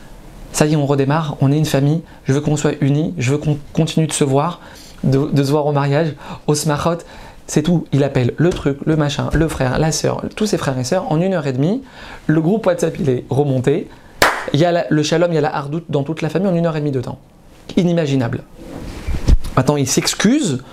Ça 0.53 0.65
y 0.65 0.73
est, 0.73 0.75
on 0.75 0.85
redémarre, 0.85 1.37
on 1.41 1.51
est 1.51 1.57
une 1.57 1.65
famille. 1.65 2.01
Je 2.25 2.33
veux 2.33 2.41
qu'on 2.41 2.57
soit 2.57 2.73
unis, 2.81 3.13
je 3.17 3.31
veux 3.31 3.37
qu'on 3.37 3.57
continue 3.73 4.07
de 4.07 4.13
se 4.13 4.23
voir, 4.23 4.59
de, 5.03 5.43
se 5.43 5.51
voir 5.51 5.65
au 5.65 5.71
mariage, 5.71 6.13
au 6.47 6.55
smachot. 6.55 6.99
C'est 7.47 7.63
tout. 7.63 7.85
Il 7.91 8.03
appelle 8.03 8.33
le 8.37 8.49
truc, 8.49 8.77
le 8.85 8.95
machin, 8.95 9.29
le 9.33 9.47
frère, 9.47 9.77
la 9.79 9.91
sœur, 9.91 10.23
tous 10.35 10.45
ses 10.45 10.57
frères 10.57 10.77
et 10.77 10.83
sœurs 10.83 11.11
en 11.11 11.19
une 11.19 11.33
heure 11.33 11.47
et 11.47 11.53
demie. 11.53 11.81
Le 12.27 12.41
groupe 12.41 12.65
WhatsApp, 12.65 12.95
il 12.99 13.09
est 13.09 13.25
remonté. 13.29 13.89
Il 14.53 14.59
y 14.59 14.65
a 14.65 14.85
le 14.89 15.03
shalom, 15.03 15.31
il 15.31 15.35
y 15.35 15.37
a 15.37 15.41
la 15.41 15.55
hardoute 15.55 15.85
dans 15.89 16.03
toute 16.03 16.21
la 16.21 16.29
famille 16.29 16.47
en 16.47 16.55
une 16.55 16.65
heure 16.65 16.75
et 16.75 16.79
demie 16.79 16.91
de 16.91 17.01
temps. 17.01 17.19
Inimaginable. 17.75 18.43
Maintenant, 19.55 19.75
il 19.75 19.87
s'excuse 19.87 20.63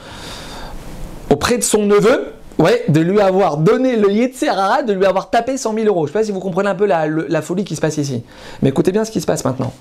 auprès 1.30 1.58
de 1.58 1.62
son 1.62 1.84
neveu, 1.84 2.32
ouais, 2.58 2.84
de 2.88 3.00
lui 3.00 3.20
avoir 3.20 3.56
donné 3.56 3.96
le 3.96 4.10
Yetzerara, 4.12 4.82
de 4.82 4.92
lui 4.92 5.06
avoir 5.06 5.30
tapé 5.30 5.56
100 5.56 5.74
000 5.74 5.86
euros. 5.86 6.06
Je 6.06 6.10
ne 6.10 6.12
sais 6.12 6.18
pas 6.20 6.24
si 6.24 6.32
vous 6.32 6.40
comprenez 6.40 6.68
un 6.68 6.74
peu 6.74 6.86
la, 6.86 7.42
folie 7.42 7.64
qui 7.64 7.76
se 7.76 7.80
passe 7.80 7.96
ici. 7.96 8.22
Mais 8.62 8.70
écoutez 8.70 8.92
bien 8.92 9.04
ce 9.04 9.10
qui 9.10 9.20
se 9.20 9.26
passe 9.26 9.44
maintenant. 9.44 9.72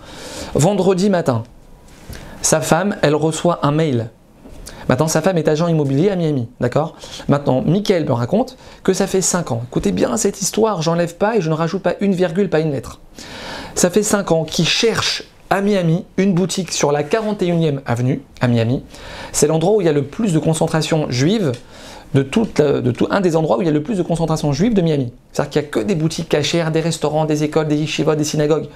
Vendredi 0.53 1.09
matin, 1.09 1.43
sa 2.41 2.61
femme, 2.61 2.95
elle 3.01 3.15
reçoit 3.15 3.59
un 3.63 3.71
mail. 3.71 4.09
Maintenant, 4.89 5.09
sa 5.09 5.21
femme 5.21 5.37
est 5.37 5.49
agent 5.49 5.67
immobilier 5.67 6.09
à 6.09 6.15
Miami, 6.15 6.47
d'accord? 6.61 6.95
Maintenant, 7.27 7.61
Michael 7.61 8.05
me 8.05 8.13
raconte 8.13 8.57
que 8.83 8.93
ça 8.93 9.05
fait 9.05 9.21
5 9.21 9.51
ans. 9.51 9.63
Écoutez 9.67 9.91
bien 9.91 10.15
cette 10.15 10.41
histoire, 10.41 10.81
j'enlève 10.81 11.17
pas 11.17 11.35
et 11.35 11.41
je 11.41 11.49
ne 11.49 11.55
rajoute 11.55 11.83
pas 11.83 11.95
une 11.99 12.13
virgule, 12.13 12.49
pas 12.49 12.61
une 12.61 12.71
lettre. 12.71 13.01
Ça 13.75 13.89
fait 13.89 14.03
5 14.03 14.31
ans 14.31 14.45
qu'il 14.45 14.65
cherche 14.65 15.23
à 15.49 15.61
Miami, 15.61 16.05
une 16.17 16.33
boutique 16.33 16.71
sur 16.71 16.91
la 16.93 17.03
41e 17.03 17.79
avenue 17.85 18.21
à 18.39 18.47
Miami. 18.47 18.83
C'est 19.33 19.47
l'endroit 19.47 19.75
où 19.75 19.81
il 19.81 19.85
y 19.85 19.89
a 19.89 19.93
le 19.93 20.03
plus 20.03 20.33
de 20.33 20.39
concentration 20.39 21.07
juive 21.09 21.51
de 22.13 22.21
tout, 22.23 22.47
un 23.09 23.21
des 23.21 23.35
endroits 23.35 23.57
où 23.57 23.61
il 23.61 23.65
y 23.65 23.69
a 23.69 23.73
le 23.73 23.83
plus 23.83 23.97
de 23.97 24.03
concentration 24.03 24.53
juive 24.53 24.73
de 24.73 24.81
Miami. 24.81 25.11
C'est-à-dire 25.31 25.49
qu'il 25.49 25.61
n'y 25.61 25.67
a 25.67 25.69
que 25.69 25.79
des 25.79 25.95
boutiques 25.95 26.29
cachères, 26.29 26.71
des 26.71 26.79
restaurants, 26.79 27.25
des 27.25 27.43
écoles, 27.43 27.67
des 27.67 27.75
yeshivot, 27.75 28.15
des 28.15 28.23
synagogues. 28.23 28.67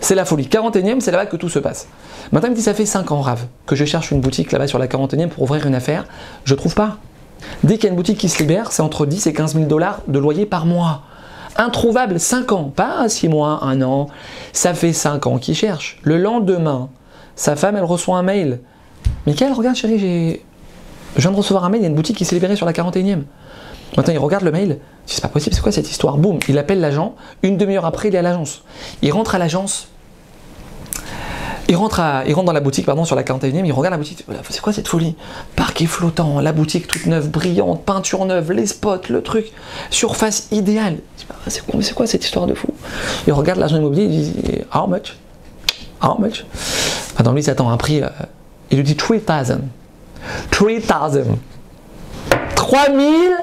C'est 0.00 0.14
la 0.14 0.24
folie. 0.24 0.46
41e, 0.46 1.00
c'est 1.00 1.10
là-bas 1.10 1.26
que 1.26 1.36
tout 1.36 1.48
se 1.48 1.58
passe. 1.58 1.88
Maintenant, 2.32 2.48
il 2.48 2.52
me 2.52 2.56
dit 2.56 2.62
ça 2.62 2.74
fait 2.74 2.86
5 2.86 3.12
ans, 3.12 3.20
Rave, 3.20 3.46
que 3.66 3.76
je 3.76 3.84
cherche 3.84 4.10
une 4.10 4.20
boutique 4.20 4.52
là-bas 4.52 4.66
sur 4.66 4.78
la 4.78 4.86
41e 4.86 5.28
pour 5.28 5.44
ouvrir 5.44 5.66
une 5.66 5.74
affaire. 5.74 6.06
Je 6.44 6.54
trouve 6.54 6.74
pas. 6.74 6.98
Dès 7.62 7.74
qu'il 7.74 7.84
y 7.84 7.86
a 7.86 7.90
une 7.90 7.96
boutique 7.96 8.18
qui 8.18 8.28
se 8.28 8.38
libère, 8.38 8.72
c'est 8.72 8.82
entre 8.82 9.06
10 9.06 9.26
et 9.26 9.32
15 9.32 9.54
000 9.54 9.66
dollars 9.66 10.00
de 10.08 10.18
loyer 10.18 10.46
par 10.46 10.66
mois 10.66 11.02
introuvable 11.56 12.18
5 12.18 12.52
ans, 12.52 12.72
pas 12.74 13.08
6 13.08 13.28
mois, 13.28 13.60
1 13.62 13.82
an. 13.82 14.08
Ça 14.52 14.74
fait 14.74 14.92
5 14.92 15.26
ans 15.26 15.38
qu'il 15.38 15.54
cherche. 15.54 15.98
Le 16.02 16.18
lendemain, 16.18 16.88
sa 17.36 17.56
femme, 17.56 17.76
elle 17.76 17.84
reçoit 17.84 18.18
un 18.18 18.22
mail. 18.22 18.60
Michael, 19.26 19.52
regarde 19.52 19.76
chérie, 19.76 19.98
j'ai... 19.98 20.44
je 21.16 21.20
viens 21.20 21.30
de 21.30 21.36
recevoir 21.36 21.64
un 21.64 21.68
mail, 21.68 21.80
il 21.80 21.84
y 21.84 21.86
a 21.86 21.90
une 21.90 21.94
boutique 21.94 22.16
qui 22.16 22.24
s'est 22.24 22.34
libérée 22.34 22.56
sur 22.56 22.66
la 22.66 22.72
41e. 22.72 23.22
Maintenant, 23.96 24.12
il 24.12 24.18
regarde 24.18 24.44
le 24.44 24.50
mail, 24.50 24.78
c'est 25.06 25.22
pas 25.22 25.28
possible, 25.28 25.54
c'est 25.54 25.62
quoi 25.62 25.70
cette 25.70 25.90
histoire? 25.90 26.16
Boum, 26.16 26.38
il 26.48 26.58
appelle 26.58 26.80
l'agent, 26.80 27.14
une 27.42 27.56
demi-heure 27.56 27.86
après, 27.86 28.08
il 28.08 28.14
est 28.14 28.18
à 28.18 28.22
l'agence. 28.22 28.62
Il 29.02 29.12
rentre 29.12 29.34
à 29.34 29.38
l'agence, 29.38 29.88
il 31.68 31.76
rentre, 31.76 32.00
il 32.26 32.34
dans 32.34 32.52
la 32.52 32.60
boutique, 32.60 32.84
pardon, 32.84 33.04
sur 33.04 33.16
la 33.16 33.22
41e, 33.22 33.64
il 33.64 33.72
regarde 33.72 33.92
la 33.92 33.98
boutique, 33.98 34.24
c'est 34.50 34.60
quoi 34.60 34.72
cette 34.72 34.88
folie? 34.88 35.14
Parquet 35.56 35.86
flottant, 35.86 36.40
la 36.40 36.52
boutique 36.52 36.88
toute 36.88 37.06
neuve, 37.06 37.30
brillante, 37.30 37.84
peinture 37.84 38.24
neuve, 38.26 38.52
les 38.52 38.66
spots, 38.66 39.08
le 39.08 39.22
truc, 39.22 39.52
surface 39.90 40.48
idéale. 40.50 40.98
C'est 41.46 41.64
quoi, 41.94 42.06
cette 42.06 42.24
histoire 42.24 42.46
de 42.46 42.54
fou? 42.54 42.68
Il 43.26 43.32
regarde 43.32 43.58
l'agent 43.58 43.76
immobilier, 43.76 44.04
il 44.04 44.10
dit 44.10 44.42
How 44.74 44.86
much? 44.86 45.16
How 46.02 46.18
much? 46.18 46.44
Lui, 47.32 47.42
s'attend 47.42 47.70
un 47.70 47.76
prix, 47.76 48.02
euh, 48.02 48.08
il 48.70 48.76
lui 48.76 48.84
dit 48.84 48.96
3000. 48.96 49.22
3000. 50.50 51.24
3000 52.54 53.36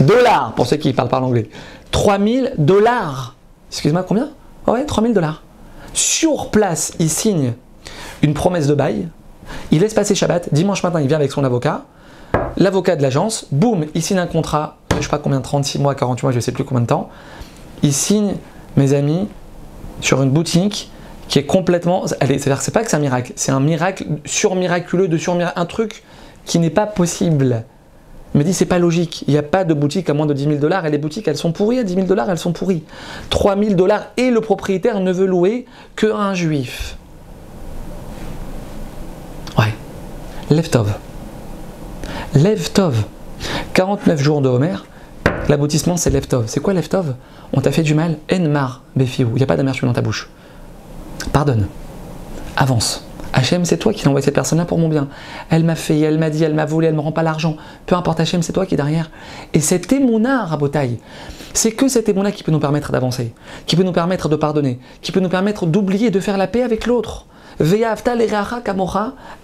dollars, 0.00 0.52
pour 0.54 0.66
ceux 0.66 0.76
qui 0.76 0.92
parlent 0.92 1.08
pas 1.08 1.20
l'anglais. 1.20 1.48
3000 1.90 2.54
dollars. 2.58 3.34
Excuse-moi, 3.70 4.04
combien? 4.04 4.30
Ouais, 4.66 4.84
3000 4.84 5.12
dollars. 5.12 5.42
Sur 5.92 6.50
place, 6.50 6.92
il 6.98 7.10
signe 7.10 7.54
une 8.22 8.34
promesse 8.34 8.66
de 8.66 8.74
bail. 8.74 9.08
Il 9.70 9.80
laisse 9.80 9.94
passer 9.94 10.14
Shabbat. 10.14 10.52
Dimanche 10.52 10.82
matin, 10.82 11.00
il 11.00 11.08
vient 11.08 11.16
avec 11.16 11.32
son 11.32 11.44
avocat. 11.44 11.84
L'avocat 12.56 12.96
de 12.96 13.02
l'agence, 13.02 13.46
boum, 13.50 13.86
il 13.94 14.02
signe 14.02 14.18
un 14.18 14.26
contrat. 14.26 14.78
Je 14.96 15.02
sais 15.02 15.08
pas 15.08 15.18
combien, 15.18 15.40
36 15.40 15.78
mois, 15.78 15.94
48 15.94 16.22
mois, 16.24 16.32
je 16.32 16.40
sais 16.40 16.52
plus 16.52 16.64
combien 16.64 16.82
de 16.82 16.86
temps. 16.86 17.10
Il 17.82 17.92
signe, 17.92 18.34
mes 18.76 18.94
amis, 18.94 19.28
sur 20.00 20.22
une 20.22 20.30
boutique 20.30 20.90
qui 21.28 21.38
est 21.38 21.46
complètement. 21.46 22.06
C'est-à-dire 22.06 22.58
que 22.58 22.64
c'est 22.64 22.70
pas 22.70 22.82
que 22.82 22.90
c'est 22.90 22.96
un 22.96 23.00
miracle, 23.00 23.32
c'est 23.36 23.52
un 23.52 23.60
miracle 23.60 24.04
surmiraculeux 24.24 25.08
de 25.08 25.18
un 25.58 25.66
truc 25.66 26.02
qui 26.44 26.58
n'est 26.58 26.70
pas 26.70 26.86
possible. 26.86 27.64
Il 28.34 28.38
me 28.38 28.44
dit 28.44 28.52
c'est 28.52 28.66
pas 28.66 28.78
logique, 28.78 29.24
il 29.26 29.32
n'y 29.32 29.38
a 29.38 29.42
pas 29.42 29.64
de 29.64 29.72
boutique 29.72 30.10
à 30.10 30.14
moins 30.14 30.26
de 30.26 30.34
10 30.34 30.44
000 30.44 30.56
dollars 30.56 30.84
et 30.84 30.90
les 30.90 30.98
boutiques 30.98 31.26
elles 31.26 31.38
sont 31.38 31.52
pourries 31.52 31.78
à 31.78 31.84
10 31.84 31.94
000 31.94 32.06
dollars, 32.06 32.28
elles 32.28 32.38
sont 32.38 32.52
pourries. 32.52 32.82
3 33.30 33.56
000 33.58 33.74
dollars 33.74 34.08
et 34.16 34.30
le 34.30 34.40
propriétaire 34.40 35.00
ne 35.00 35.10
veut 35.10 35.26
louer 35.26 35.64
que 35.94 36.06
un 36.06 36.34
juif. 36.34 36.96
Ouais. 39.58 39.72
Leftov. 40.50 40.94
Leftov. 42.34 43.04
49 43.72 44.22
jours 44.22 44.42
de 44.42 44.48
Homer, 44.48 44.76
l'aboutissement 45.48 45.96
c'est 45.96 46.10
Leftov. 46.10 46.44
C'est 46.46 46.60
quoi 46.60 46.74
Leftov 46.74 47.14
On 47.52 47.60
t'a 47.60 47.72
fait 47.72 47.82
du 47.82 47.94
mal, 47.94 48.18
Enmar, 48.30 48.82
Befiou. 48.96 49.28
Il 49.30 49.36
n'y 49.36 49.42
a 49.42 49.46
pas 49.46 49.56
d'amertume 49.56 49.88
dans 49.88 49.94
ta 49.94 50.02
bouche. 50.02 50.28
Pardonne. 51.32 51.68
Avance. 52.56 53.06
Hachem, 53.32 53.66
c'est 53.66 53.76
toi 53.76 53.92
qui 53.92 54.08
envoyé 54.08 54.24
cette 54.24 54.34
personne-là 54.34 54.64
pour 54.64 54.78
mon 54.78 54.88
bien. 54.88 55.08
Elle 55.50 55.64
m'a 55.64 55.74
fait, 55.74 56.00
elle 56.00 56.18
m'a 56.18 56.30
dit, 56.30 56.42
elle 56.42 56.54
m'a 56.54 56.64
volé, 56.64 56.86
elle 56.86 56.94
ne 56.94 56.98
me 56.98 57.02
rend 57.02 57.12
pas 57.12 57.22
l'argent. 57.22 57.56
Peu 57.84 57.94
importe, 57.94 58.18
Hachem, 58.18 58.40
c'est 58.42 58.54
toi 58.54 58.64
qui 58.64 58.74
es 58.74 58.76
derrière. 58.78 59.10
Et 59.52 59.60
cet 59.60 59.92
émouna, 59.92 60.46
Rabotaille, 60.46 60.98
c'est 61.52 61.72
que 61.72 61.86
cet 61.88 62.08
émouna 62.08 62.32
qui 62.32 62.42
peut 62.42 62.52
nous 62.52 62.60
permettre 62.60 62.92
d'avancer, 62.92 63.34
qui 63.66 63.76
peut 63.76 63.82
nous 63.82 63.92
permettre 63.92 64.30
de 64.30 64.36
pardonner, 64.36 64.78
qui 65.02 65.12
peut 65.12 65.20
nous 65.20 65.28
permettre 65.28 65.66
d'oublier, 65.66 66.10
de 66.10 66.20
faire 66.20 66.38
la 66.38 66.46
paix 66.46 66.62
avec 66.62 66.86
l'autre. 66.86 67.26
Ve'avta 67.60 68.14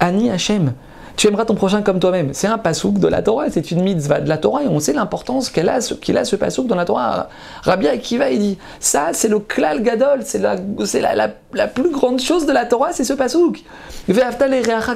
ani 0.00 0.30
Hachem. 0.30 0.72
Tu 1.16 1.28
aimeras 1.28 1.44
ton 1.44 1.54
prochain 1.54 1.82
comme 1.82 2.00
toi-même. 2.00 2.30
C'est 2.32 2.46
un 2.46 2.58
pasouk 2.58 2.98
de 2.98 3.06
la 3.06 3.22
Torah, 3.22 3.50
c'est 3.50 3.70
une 3.70 3.82
mitzvah 3.82 4.20
de 4.20 4.28
la 4.28 4.38
Torah 4.38 4.62
et 4.62 4.68
on 4.68 4.80
sait 4.80 4.92
l'importance 4.92 5.50
qu'il 5.50 5.68
a, 5.68 5.78
qu'il 5.80 6.16
a 6.16 6.24
ce 6.24 6.36
pasouk 6.36 6.66
dans 6.66 6.74
la 6.74 6.84
Torah. 6.84 7.28
Rabbi 7.62 7.86
Akiva, 7.86 8.30
il 8.30 8.38
dit 8.38 8.58
ça, 8.80 9.10
c'est 9.12 9.28
le 9.28 9.38
klal 9.38 9.82
gadol, 9.82 10.20
c'est 10.24 10.38
la, 10.38 10.56
la, 11.14 11.28
la, 11.52 11.68
plus 11.68 11.90
grande 11.90 12.20
chose 12.20 12.46
de 12.46 12.52
la 12.52 12.64
Torah, 12.64 12.92
c'est 12.92 13.04
ce 13.04 13.12
pasouk. 13.12 13.62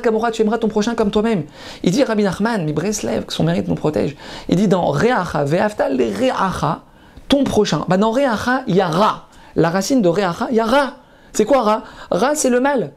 kamora, 0.03 0.31
tu 0.31 0.43
aimeras 0.43 0.59
ton 0.59 0.69
prochain 0.69 0.95
comme 0.95 1.11
toi-même. 1.11 1.45
Il 1.83 1.93
dit 1.93 2.03
Rabbi 2.03 2.23
Nachman, 2.23 2.65
mi 2.65 2.73
Breslev, 2.73 3.27
que 3.27 3.33
son 3.33 3.45
mérite 3.45 3.69
nous 3.69 3.75
protège. 3.75 4.17
Il 4.49 4.57
dit 4.57 4.69
dans 4.69 4.87
reacha, 4.87 5.45
ve'aftal 5.45 6.01
reacha, 6.01 6.83
ton 7.29 7.45
prochain. 7.45 7.85
Bah 7.89 7.99
dans 7.99 8.11
reacha, 8.11 8.63
il 8.67 8.77
y 8.77 8.81
a 8.81 8.89
ra. 8.89 9.29
La 9.55 9.71
racine 9.71 10.03
de 10.03 10.09
reacha, 10.09 10.49
il 10.51 10.57
y 10.57 10.61
a 10.61 10.65
ra. 10.65 10.95
C'est 11.33 11.45
quoi 11.45 11.63
ra? 11.63 11.83
Ra, 12.11 12.35
c'est 12.35 12.51
le 12.51 12.61
mal. 12.61 12.93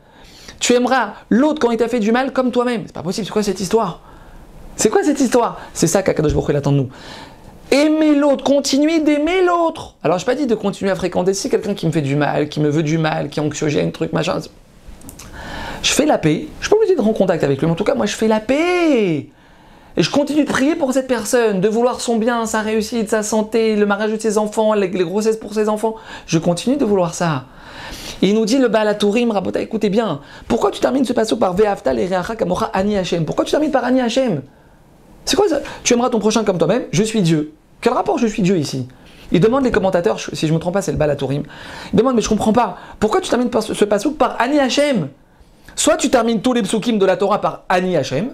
Tu 0.60 0.74
aimeras 0.74 1.14
l'autre 1.30 1.60
quand 1.60 1.72
il 1.72 1.78
t'a 1.78 1.88
fait 1.88 2.00
du 2.00 2.12
mal 2.12 2.34
comme 2.34 2.52
toi-même. 2.52 2.84
C'est 2.86 2.94
pas 2.94 3.04
possible, 3.04 3.26
c'est 3.26 3.34
quoi 3.34 3.44
cette 3.44 3.60
histoire? 3.60 4.02
C'est 4.76 4.90
quoi 4.90 5.04
cette 5.04 5.20
histoire? 5.20 5.60
C'est 5.74 5.88
ça 5.88 6.04
qu'Akadosh 6.04 6.34
Baruch 6.34 6.56
attend 6.56 6.72
de 6.72 6.78
nous. 6.78 6.90
Aimer 7.72 8.16
l'autre, 8.16 8.44
continuer 8.44 9.00
d'aimer 9.00 9.44
l'autre. 9.46 9.96
Alors 10.04 10.18
je 10.18 10.26
pas 10.26 10.36
dit 10.36 10.48
de 10.48 10.56
continuer 10.56 10.92
à 10.92 10.96
fréquenter 10.96 11.34
si 11.34 11.50
quelqu'un 11.50 11.74
qui 11.74 11.86
me 11.86 11.92
fait 11.92 12.02
du 12.02 12.16
mal, 12.16 12.50
qui 12.50 12.60
me 12.60 12.70
veut 12.70 12.84
du 12.84 12.98
mal, 12.98 13.30
qui 13.30 13.40
est 13.40 13.44
anxiogène, 13.44 13.92
truc 13.92 14.12
machin. 14.12 14.40
Je 15.84 15.92
fais 15.92 16.06
la 16.06 16.18
paix. 16.18 16.48
Je 16.60 16.66
suis 16.66 16.70
pas 16.70 16.78
obligé 16.78 16.96
de 16.96 17.02
rendre 17.02 17.18
contact 17.18 17.44
avec 17.44 17.60
lui, 17.60 17.68
mais 17.68 17.74
en 17.74 17.76
tout 17.76 17.84
cas 17.84 17.96
moi 17.96 18.06
je 18.06 18.16
fais 18.16 18.28
la 18.28 18.40
paix. 18.40 19.28
Et 19.98 20.04
je 20.04 20.10
continue 20.10 20.46
de 20.46 20.50
prier 20.50 20.76
pour 20.76 20.94
cette 20.94 21.08
personne, 21.08 21.62
de 21.62 21.68
vouloir 21.68 22.00
son 22.00 22.16
bien, 22.16 22.46
sa 22.46 22.62
réussite, 22.62 23.10
sa 23.10 23.22
santé, 23.22 23.76
le 23.76 23.86
mariage 23.86 24.12
de 24.12 24.18
ses 24.18 24.38
enfants, 24.38 24.74
les, 24.74 24.90
grossesses 24.90 25.38
pour 25.38 25.54
ses 25.54 25.68
enfants. 25.68 25.96
Je 26.26 26.40
continue 26.40 26.78
de 26.78 26.86
vouloir 26.86 27.14
ça. 27.14 27.46
Il 28.22 28.36
nous 28.36 28.46
dit 28.46 28.58
le 28.58 28.68
Balatourim, 28.68 29.32
Rabota, 29.32 29.62
écoutez 29.62 29.90
bien, 29.90 30.20
pourquoi 30.48 30.72
tu 30.72 30.80
termines 30.80 31.06
ce 31.06 31.14
passage 31.14 31.40
par 31.40 31.54
Ve'aftal 31.54 32.00
et 32.00 32.08
Reacha 32.08 32.36
Ani 32.74 32.98
Hashem? 32.98 33.26
Pourquoi 33.26 33.46
tu 33.46 33.52
termines 33.52 33.72
par 33.72 33.84
Ani 33.86 34.02
Hashem? 34.02 34.42
C'est 35.26 35.36
quoi 35.36 35.48
ça? 35.48 35.60
Tu 35.84 35.94
aimeras 35.94 36.10
ton 36.10 36.20
prochain 36.20 36.44
comme 36.44 36.58
toi-même, 36.58 36.84
je 36.92 37.04
suis 37.04 37.22
Dieu. 37.22 37.54
Quel 37.82 37.94
rapport 37.94 38.18
je 38.18 38.28
suis 38.28 38.42
Dieu 38.42 38.58
ici? 38.58 38.88
Il 39.32 39.40
demande 39.40 39.64
les 39.64 39.72
commentateurs, 39.72 40.20
si 40.20 40.48
je 40.48 40.52
ne 40.52 40.58
me 40.58 40.60
trompe 40.60 40.74
pas, 40.74 40.82
c'est 40.82 40.92
le 40.92 40.98
Balatourim. 40.98 41.44
Il 41.94 41.98
demande, 41.98 42.16
mais 42.16 42.22
je 42.22 42.30
comprends 42.30 42.52
pas. 42.52 42.78
Pourquoi 43.00 43.22
tu 43.22 43.30
termines 43.30 43.50
ce 43.62 43.86
pasouk 43.86 44.18
par 44.18 44.42
Ani 44.42 44.60
Hashem? 44.60 45.10
Soit 45.76 45.98
tu 45.98 46.10
termines 46.10 46.42
tous 46.42 46.54
les 46.54 46.64
psukim 46.64 46.98
de 46.98 47.06
la 47.06 47.16
Torah 47.16 47.40
par 47.40 47.64
Ani 47.70 47.96
Hashem, 47.96 48.34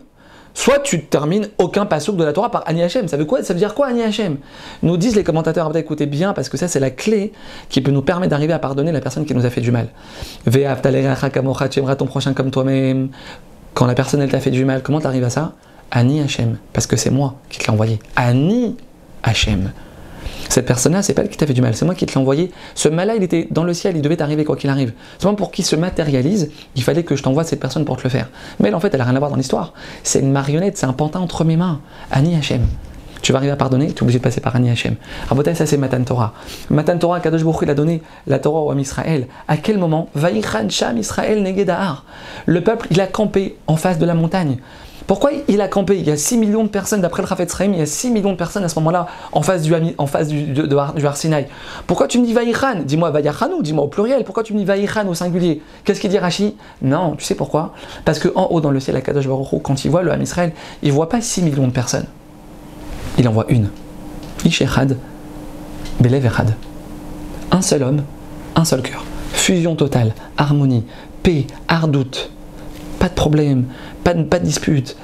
soit 0.55 0.79
tu 0.79 1.03
termines 1.03 1.49
aucun 1.59 1.85
passouk 1.85 2.15
de 2.15 2.23
la 2.23 2.33
Torah 2.33 2.49
par 2.49 2.63
Ani 2.65 2.81
Hashem. 2.81 3.07
Ça 3.07 3.17
veut, 3.17 3.25
quoi, 3.25 3.43
ça 3.43 3.53
veut 3.53 3.59
dire 3.59 3.75
quoi 3.75 3.87
Ani 3.87 4.01
Hashem? 4.01 4.37
Nous 4.81 4.97
disent 4.97 5.15
les 5.15 5.23
commentateurs, 5.23 5.75
écoutez 5.77 6.07
bien, 6.07 6.33
parce 6.33 6.49
que 6.49 6.57
ça 6.57 6.67
c'est 6.67 6.79
la 6.79 6.89
clé 6.89 7.33
qui 7.69 7.81
peut 7.81 7.91
nous 7.91 8.01
permettre 8.01 8.31
d'arriver 8.31 8.53
à 8.53 8.59
pardonner 8.59 8.91
la 8.91 9.01
personne 9.01 9.25
qui 9.25 9.35
nous 9.35 9.45
a 9.45 9.49
fait 9.51 9.61
du 9.61 9.71
mal. 9.71 9.89
tu 10.49 10.59
aimeras 11.79 11.95
ton 11.95 12.07
prochain 12.07 12.33
comme 12.33 12.49
toi-même. 12.49 13.09
Quand 13.75 13.85
la 13.85 13.93
personne 13.93 14.21
elle 14.21 14.31
t'a 14.31 14.39
fait 14.39 14.51
du 14.51 14.63
mal, 14.63 14.81
comment 14.81 15.01
tu 15.01 15.07
arrives 15.07 15.25
à 15.25 15.29
ça? 15.29 15.51
Ani 15.91 16.21
Hashem, 16.21 16.57
parce 16.73 16.87
que 16.87 16.95
c'est 16.95 17.11
moi 17.11 17.35
qui 17.49 17.59
te 17.59 17.65
l'ai 17.65 17.71
envoyé. 17.71 17.99
Ani 18.15 18.77
Hashem. 19.21 19.71
Cette 20.49 20.65
personne-là, 20.65 21.01
c'est 21.01 21.13
pas 21.13 21.21
elle 21.21 21.29
qui 21.29 21.37
t'a 21.37 21.47
fait 21.47 21.53
du 21.53 21.61
mal, 21.61 21.75
c'est 21.75 21.85
moi 21.85 21.95
qui 21.95 22.05
te 22.05 22.13
l'ai 22.13 22.17
envoyé. 22.17 22.51
Ce 22.75 22.87
mal-là, 22.87 23.15
il 23.15 23.23
était 23.23 23.47
dans 23.51 23.63
le 23.63 23.73
ciel, 23.73 23.95
il 23.95 24.01
devait 24.01 24.17
t'arriver 24.17 24.43
quoi 24.43 24.55
qu'il 24.55 24.69
arrive. 24.69 24.93
Seulement 25.19 25.35
pour 25.35 25.51
qu'il 25.51 25.65
se 25.65 25.75
matérialise, 25.75 26.51
il 26.75 26.83
fallait 26.83 27.03
que 27.03 27.15
je 27.15 27.23
t'envoie 27.23 27.43
cette 27.43 27.59
personne 27.59 27.85
pour 27.85 27.97
te 27.97 28.03
le 28.03 28.09
faire. 28.09 28.29
Mais 28.59 28.69
elle, 28.69 28.75
en 28.75 28.79
fait, 28.79 28.93
elle 28.93 29.01
a 29.01 29.05
rien 29.05 29.15
à 29.15 29.19
voir 29.19 29.31
dans 29.31 29.37
l'histoire. 29.37 29.73
C'est 30.03 30.19
une 30.19 30.31
marionnette, 30.31 30.77
c'est 30.77 30.85
un 30.85 30.93
pantin 30.93 31.19
entre 31.19 31.43
mes 31.43 31.57
mains. 31.57 31.81
Ani 32.11 32.35
Hachem. 32.35 32.65
Tu 33.25 33.31
vas 33.31 33.39
arriver 33.39 33.53
à 33.53 33.55
pardonner, 33.55 33.87
tu 33.87 33.95
es 33.95 34.01
obligé 34.03 34.19
de 34.19 34.23
passer 34.23 34.39
par 34.39 34.55
Ani 34.55 34.69
Hachem. 34.69 34.97
Rabotai, 35.29 35.55
ça 35.55 35.65
c'est 35.65 35.77
Matan 35.77 36.03
Torah. 36.03 36.33
Matan 36.69 36.99
Torah, 36.99 37.19
Kadosh 37.19 37.43
Baruch 37.43 37.61
il 37.63 37.69
a 37.71 37.73
donné 37.73 38.03
la 38.27 38.37
Torah 38.37 38.59
au 38.59 38.69
Am 38.69 38.77
Israël. 38.77 39.25
À 39.47 39.57
quel 39.57 39.79
moment 39.79 40.09
Sham 40.69 40.99
Israël 40.99 41.41
Negedahar. 41.41 42.05
Le 42.45 42.61
peuple, 42.61 42.85
il 42.91 43.01
a 43.01 43.07
campé 43.07 43.57
en 43.65 43.77
face 43.77 43.97
de 43.97 44.05
la 44.05 44.13
montagne. 44.13 44.57
Pourquoi 45.07 45.31
il 45.47 45.59
a 45.61 45.67
campé? 45.67 45.97
Il 45.97 46.05
y 46.05 46.11
a 46.11 46.17
6 46.17 46.37
millions 46.37 46.65
de 46.65 46.69
personnes, 46.69 47.01
d'après 47.01 47.23
le 47.23 47.27
Rafet 47.27 47.47
Sraim, 47.47 47.71
il 47.73 47.79
y 47.79 47.81
a 47.81 47.87
6 47.87 48.11
millions 48.11 48.31
de 48.31 48.37
personnes 48.37 48.63
à 48.63 48.69
ce 48.69 48.77
moment-là 48.77 49.07
en 49.31 49.41
face 49.41 49.63
du, 49.63 49.73
en 49.97 50.05
face 50.05 50.27
de. 50.27 51.45
Pourquoi 51.87 52.07
tu 52.07 52.19
me 52.19 52.27
dis 52.27 52.33
Vaïchan 52.33 52.83
Dis-moi 52.85 53.09
Vaïchanou, 53.09 53.63
dis-moi 53.63 53.85
au 53.85 53.87
pluriel? 53.87 54.23
Pourquoi 54.23 54.43
tu 54.43 54.53
me 54.53 54.59
dis 54.59 54.65
Vaïchan 54.65 55.07
au 55.07 55.15
singulier? 55.15 55.63
Qu'est-ce 55.83 55.99
qu'il 55.99 56.11
dit 56.11 56.19
Rashi 56.19 56.55
Non, 56.83 57.15
tu 57.15 57.25
sais 57.25 57.33
pourquoi? 57.33 57.73
Parce 58.05 58.19
qu'en 58.19 58.49
haut 58.51 58.61
dans 58.61 58.69
le 58.69 58.79
ciel, 58.79 58.95
à 58.95 59.01
Kadosh 59.01 59.27
Baruch 59.27 59.63
quand 59.63 59.83
il 59.83 59.89
voit 59.89 60.03
le 60.03 60.11
Ham 60.11 60.21
Israël, 60.21 60.51
il 60.83 60.91
voit 60.91 61.09
pas 61.09 61.21
6 61.21 61.41
millions 61.41 61.65
de 61.65 61.73
personnes. 61.73 62.05
Il 63.17 63.27
en 63.27 63.31
voit 63.31 63.45
une. 63.49 63.69
Ishechad, 64.45 64.97
Belev. 65.99 66.29
Un 67.51 67.61
seul 67.61 67.83
homme, 67.83 68.03
un 68.55 68.65
seul 68.65 68.81
cœur. 68.81 69.03
Fusion 69.31 69.75
totale, 69.75 70.13
harmonie, 70.37 70.83
paix, 71.23 71.47
ardoute, 71.67 72.31
pas 72.99 73.09
de 73.09 73.13
problème, 73.13 73.65
pas 74.03 74.13
de, 74.13 74.23
pas 74.23 74.39
dispute. 74.39 74.97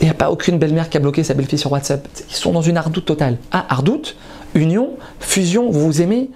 Il 0.00 0.04
n'y 0.04 0.10
a 0.10 0.14
pas 0.14 0.30
aucune 0.30 0.58
belle-mère 0.58 0.88
qui 0.88 0.96
a 0.96 1.00
bloqué 1.00 1.22
sa 1.22 1.34
belle-fille 1.34 1.58
sur 1.58 1.72
WhatsApp. 1.72 2.06
Ils 2.30 2.34
sont 2.34 2.52
dans 2.52 2.62
une 2.62 2.76
ardoute 2.76 3.04
totale. 3.04 3.36
Ah, 3.52 3.66
ardoute, 3.68 4.16
union, 4.54 4.90
fusion, 5.18 5.70
vous 5.70 5.80
vous 5.80 6.00
aimez, 6.00 6.30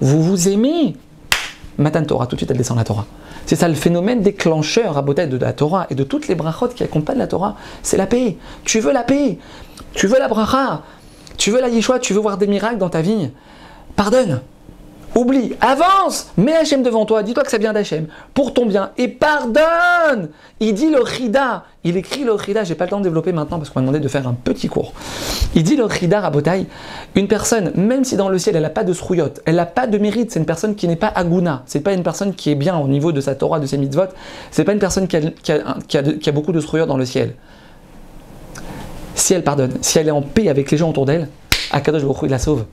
vous 0.00 0.22
vous 0.22 0.48
aimez? 0.48 0.96
Matan 1.78 2.04
Torah, 2.04 2.26
tout 2.26 2.36
de 2.36 2.40
suite 2.40 2.50
elle 2.50 2.56
descend 2.56 2.78
la 2.78 2.84
Torah. 2.84 3.06
C'est 3.46 3.56
ça 3.56 3.68
le 3.68 3.74
phénomène 3.74 4.22
déclencheur 4.22 4.96
à 4.96 5.02
beauté 5.02 5.26
de 5.26 5.36
la 5.36 5.52
Torah 5.52 5.86
et 5.90 5.94
de 5.94 6.04
toutes 6.04 6.28
les 6.28 6.34
brachot 6.34 6.68
qui 6.68 6.84
accompagnent 6.84 7.18
la 7.18 7.26
Torah. 7.26 7.56
C'est 7.82 7.96
la 7.96 8.06
paix. 8.06 8.36
Tu 8.64 8.80
veux 8.80 8.92
la 8.92 9.02
paix? 9.02 9.38
Tu 9.94 10.06
veux 10.06 10.18
la 10.18 10.28
bracha? 10.28 10.82
Tu 11.36 11.50
veux 11.50 11.60
la 11.60 11.68
Yeshua? 11.68 11.98
Tu 11.98 12.12
veux 12.12 12.20
voir 12.20 12.38
des 12.38 12.46
miracles 12.46 12.78
dans 12.78 12.88
ta 12.88 13.02
vie. 13.02 13.30
Pardonne. 13.96 14.40
Oublie, 15.14 15.52
avance, 15.60 16.28
mets 16.38 16.56
Hachem 16.56 16.82
devant 16.82 17.04
toi, 17.04 17.22
dis-toi 17.22 17.42
que 17.42 17.50
ça 17.50 17.58
vient 17.58 17.74
d'Hachem, 17.74 18.06
pour 18.32 18.54
ton 18.54 18.64
bien, 18.64 18.92
et 18.96 19.08
pardonne 19.08 20.30
Il 20.58 20.72
dit 20.72 20.88
le 20.88 21.04
Chida, 21.04 21.64
il 21.84 21.98
écrit 21.98 22.24
le 22.24 22.38
Chida, 22.38 22.64
j'ai 22.64 22.74
pas 22.74 22.84
le 22.84 22.90
temps 22.90 22.98
de 22.98 23.04
développer 23.04 23.32
maintenant 23.32 23.58
parce 23.58 23.68
qu'on 23.68 23.80
m'a 23.80 23.82
demandé 23.82 24.00
de 24.00 24.08
faire 24.08 24.26
un 24.26 24.32
petit 24.32 24.68
cours. 24.68 24.94
Il 25.54 25.64
dit 25.64 25.76
le 25.76 25.86
Chida 25.86 26.20
Rabotai, 26.20 26.66
une 27.14 27.28
personne, 27.28 27.72
même 27.74 28.04
si 28.04 28.16
dans 28.16 28.30
le 28.30 28.38
ciel 28.38 28.56
elle 28.56 28.62
n'a 28.62 28.70
pas 28.70 28.84
de 28.84 28.94
srouillotte, 28.94 29.42
elle 29.44 29.56
n'a 29.56 29.66
pas 29.66 29.86
de 29.86 29.98
mérite, 29.98 30.30
c'est 30.30 30.38
une 30.38 30.46
personne 30.46 30.74
qui 30.74 30.88
n'est 30.88 30.96
pas 30.96 31.12
aguna, 31.14 31.62
c'est 31.66 31.80
pas 31.80 31.92
une 31.92 32.02
personne 32.02 32.34
qui 32.34 32.50
est 32.50 32.54
bien 32.54 32.78
au 32.78 32.88
niveau 32.88 33.12
de 33.12 33.20
sa 33.20 33.34
Torah, 33.34 33.60
de 33.60 33.66
ses 33.66 33.76
mitzvot, 33.76 34.08
c'est 34.50 34.64
pas 34.64 34.72
une 34.72 34.78
personne 34.78 35.08
qui 35.08 35.18
a, 35.18 36.32
beaucoup 36.32 36.52
de 36.52 36.60
srouillotte 36.60 36.88
dans 36.88 36.96
le 36.96 37.04
ciel. 37.04 37.34
Si 39.14 39.34
elle 39.34 39.44
pardonne, 39.44 39.72
si 39.80 39.98
elle 39.98 40.08
est 40.08 40.12
en 40.12 40.22
paix 40.22 40.48
avec 40.48 40.70
les 40.70 40.78
gens 40.78 40.90
autour 40.90 41.06
d'elle, 41.06 41.28
Akadosh 41.70 42.04
Baruch 42.04 42.30
la 42.30 42.38
sauve. 42.38 42.64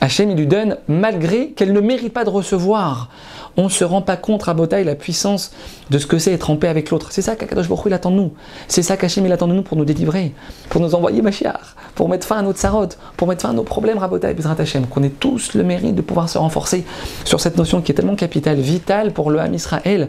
Hachem, 0.00 0.30
il 0.30 0.36
lui 0.36 0.46
donne 0.46 0.76
malgré 0.88 1.50
qu'elle 1.50 1.72
ne 1.72 1.80
mérite 1.80 2.12
pas 2.12 2.24
de 2.24 2.30
recevoir. 2.30 3.08
On 3.56 3.64
ne 3.64 3.68
se 3.68 3.84
rend 3.84 4.02
pas 4.02 4.16
compte 4.16 4.46
à 4.48 4.84
la 4.84 4.94
puissance 4.96 5.52
de 5.88 5.98
ce 5.98 6.06
que 6.06 6.18
c'est 6.18 6.32
être 6.32 6.50
en 6.50 6.56
paix 6.56 6.66
avec 6.66 6.90
l'autre. 6.90 7.12
C'est 7.12 7.22
ça 7.22 7.36
qu'Akadosh 7.36 7.68
Baruch 7.68 7.84
il 7.86 7.94
attend 7.94 8.10
de 8.10 8.16
nous. 8.16 8.32
C'est 8.66 8.82
ça 8.82 8.96
qu'Hachem 8.96 9.24
il 9.24 9.32
attend 9.32 9.46
de 9.46 9.54
nous 9.54 9.62
pour 9.62 9.76
nous 9.76 9.84
délivrer, 9.84 10.32
pour 10.68 10.80
nous 10.80 10.94
envoyer 10.94 11.22
Mashiach, 11.22 11.76
pour 11.94 12.08
mettre 12.08 12.26
fin 12.26 12.38
à 12.38 12.42
notre 12.42 12.58
sarot, 12.58 12.88
pour 13.16 13.28
mettre 13.28 13.42
fin 13.42 13.50
à 13.50 13.52
nos 13.52 13.62
problèmes 13.62 13.98
Rabotai, 13.98 14.34
Bezrat 14.34 14.56
Hachem. 14.58 14.86
Qu'on 14.86 15.04
ait 15.04 15.08
tous 15.08 15.54
le 15.54 15.62
mérite 15.62 15.94
de 15.94 16.02
pouvoir 16.02 16.28
se 16.28 16.38
renforcer 16.38 16.84
sur 17.24 17.40
cette 17.40 17.56
notion 17.56 17.80
qui 17.80 17.92
est 17.92 17.94
tellement 17.94 18.16
capitale, 18.16 18.58
vitale 18.58 19.12
pour 19.12 19.30
le 19.30 19.38
Ham 19.38 19.54
Israël. 19.54 20.08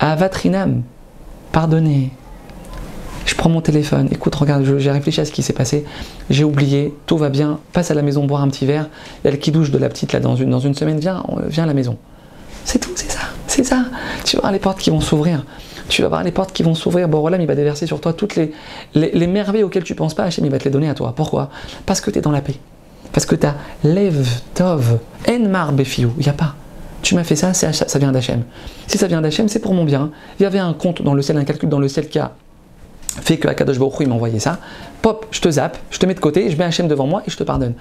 Avatrinam, 0.00 0.82
pardonner, 1.52 2.10
je 3.26 3.34
prends 3.34 3.48
mon 3.48 3.60
téléphone, 3.60 4.08
écoute, 4.10 4.34
regarde, 4.34 4.64
j'ai 4.78 4.90
réfléchi 4.90 5.20
à 5.20 5.24
ce 5.24 5.32
qui 5.32 5.42
s'est 5.42 5.52
passé, 5.52 5.84
j'ai 6.30 6.44
oublié, 6.44 6.94
tout 7.06 7.16
va 7.16 7.30
bien, 7.30 7.58
passe 7.72 7.90
à 7.90 7.94
la 7.94 8.02
maison 8.02 8.24
boire 8.24 8.42
un 8.42 8.48
petit 8.48 8.66
verre, 8.66 8.88
il 9.22 9.26
y 9.26 9.28
a 9.28 9.30
le 9.30 9.36
qui 9.38 9.50
douche 9.50 9.70
de 9.70 9.78
la 9.78 9.88
petite 9.88 10.12
là 10.12 10.20
dans 10.20 10.36
une, 10.36 10.50
dans 10.50 10.60
une 10.60 10.74
semaine, 10.74 10.98
viens, 10.98 11.22
viens 11.46 11.64
à 11.64 11.66
la 11.66 11.74
maison. 11.74 11.96
C'est 12.64 12.78
tout, 12.78 12.90
c'est 12.94 13.10
ça, 13.10 13.20
c'est 13.46 13.64
ça. 13.64 13.84
Tu 14.24 14.36
vas 14.36 14.42
voir 14.42 14.52
les 14.52 14.58
portes 14.58 14.78
qui 14.78 14.90
vont 14.90 15.00
s'ouvrir. 15.00 15.44
Tu 15.88 16.02
vas 16.02 16.08
voir 16.08 16.24
les 16.24 16.30
portes 16.30 16.52
qui 16.52 16.62
vont 16.62 16.74
s'ouvrir. 16.74 17.08
Voilà, 17.08 17.36
il 17.36 17.46
va 17.46 17.54
déverser 17.54 17.86
sur 17.86 18.00
toi 18.00 18.12
toutes 18.12 18.36
les, 18.36 18.52
les, 18.94 19.26
merveilles 19.26 19.62
auxquelles 19.62 19.84
tu 19.84 19.94
penses 19.94 20.14
pas. 20.14 20.24
Hachem, 20.24 20.44
il 20.44 20.50
va 20.50 20.58
te 20.58 20.64
les 20.64 20.70
donner 20.70 20.88
à 20.88 20.94
toi. 20.94 21.12
Pourquoi? 21.14 21.50
Parce 21.84 22.00
que 22.00 22.10
tu 22.10 22.18
es 22.18 22.22
dans 22.22 22.30
la 22.30 22.40
paix. 22.40 22.54
Parce 23.12 23.26
que 23.26 23.34
tu 23.34 23.46
as 23.46 23.54
Lev, 23.84 24.26
Tov, 24.54 24.98
Enmar, 25.28 25.72
Befiou. 25.72 26.14
Il 26.16 26.22
n'y 26.22 26.30
a 26.30 26.32
pas. 26.32 26.54
Tu 27.02 27.14
m'as 27.14 27.24
fait 27.24 27.36
ça, 27.36 27.52
ça, 27.52 27.72
ça 27.72 27.98
vient 27.98 28.12
d'Hachem. 28.12 28.44
Si 28.86 28.96
ça 28.96 29.06
vient 29.06 29.20
d'Hachem, 29.20 29.48
c'est 29.48 29.58
pour 29.58 29.74
mon 29.74 29.84
bien. 29.84 30.10
Il 30.40 30.42
y 30.42 30.46
avait 30.46 30.58
un 30.58 30.72
compte 30.72 31.02
dans 31.02 31.12
le 31.12 31.20
ciel, 31.20 31.36
un 31.36 31.44
calcul 31.44 31.68
dans 31.68 31.78
le 31.78 31.88
ciel 31.88 32.08
qui 32.08 32.18
a 32.18 32.32
fait 33.20 33.38
que 33.38 33.48
Akadosh 33.48 33.78
Baruch 33.78 33.94
il 34.00 34.08
m'a 34.08 34.14
envoyé 34.14 34.38
ça, 34.38 34.58
pop, 35.02 35.26
je 35.30 35.40
te 35.40 35.50
zappe, 35.50 35.78
je 35.90 35.98
te 35.98 36.06
mets 36.06 36.14
de 36.14 36.20
côté, 36.20 36.50
je 36.50 36.56
mets 36.56 36.64
Hachem 36.64 36.88
devant 36.88 37.06
moi 37.06 37.22
et 37.26 37.30
je 37.30 37.36
te 37.36 37.44
pardonne. 37.44 37.74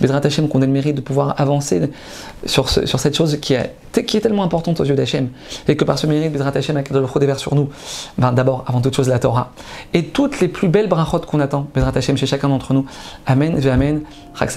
Bédrat 0.00 0.20
Hachem, 0.24 0.48
qu'on 0.48 0.62
ait 0.62 0.66
le 0.66 0.72
mérite 0.72 0.96
de 0.96 1.00
pouvoir 1.00 1.34
avancer 1.38 1.90
sur, 2.46 2.68
cette 2.68 3.16
chose 3.16 3.38
qui 3.40 3.54
est, 3.54 3.74
tellement 3.92 4.42
importante 4.42 4.80
aux 4.80 4.84
yeux 4.84 4.94
d'Hachem, 4.94 5.28
et 5.68 5.76
que 5.76 5.84
par 5.84 5.98
ce 5.98 6.06
mérite, 6.06 6.32
Bédrat 6.32 6.52
Hachem, 6.54 6.76
Akadosh 6.76 7.02
Baruch 7.02 7.18
déverse 7.18 7.40
sur 7.40 7.54
nous, 7.54 7.68
ben, 8.18 8.32
d'abord, 8.32 8.64
avant 8.66 8.80
toute 8.80 8.96
chose, 8.96 9.08
la 9.08 9.18
Torah, 9.18 9.52
et 9.94 10.06
toutes 10.06 10.40
les 10.40 10.48
plus 10.48 10.68
belles 10.68 10.88
brachot 10.88 11.20
qu'on 11.20 11.40
attend, 11.40 11.68
Bédrat 11.74 11.92
Hachem, 11.94 12.16
chez 12.16 12.26
chacun 12.26 12.48
d'entre 12.48 12.72
nous. 12.72 12.86
Amen, 13.26 13.58
ve 13.58 13.68
Amen, 13.68 14.00
Chag 14.38 14.50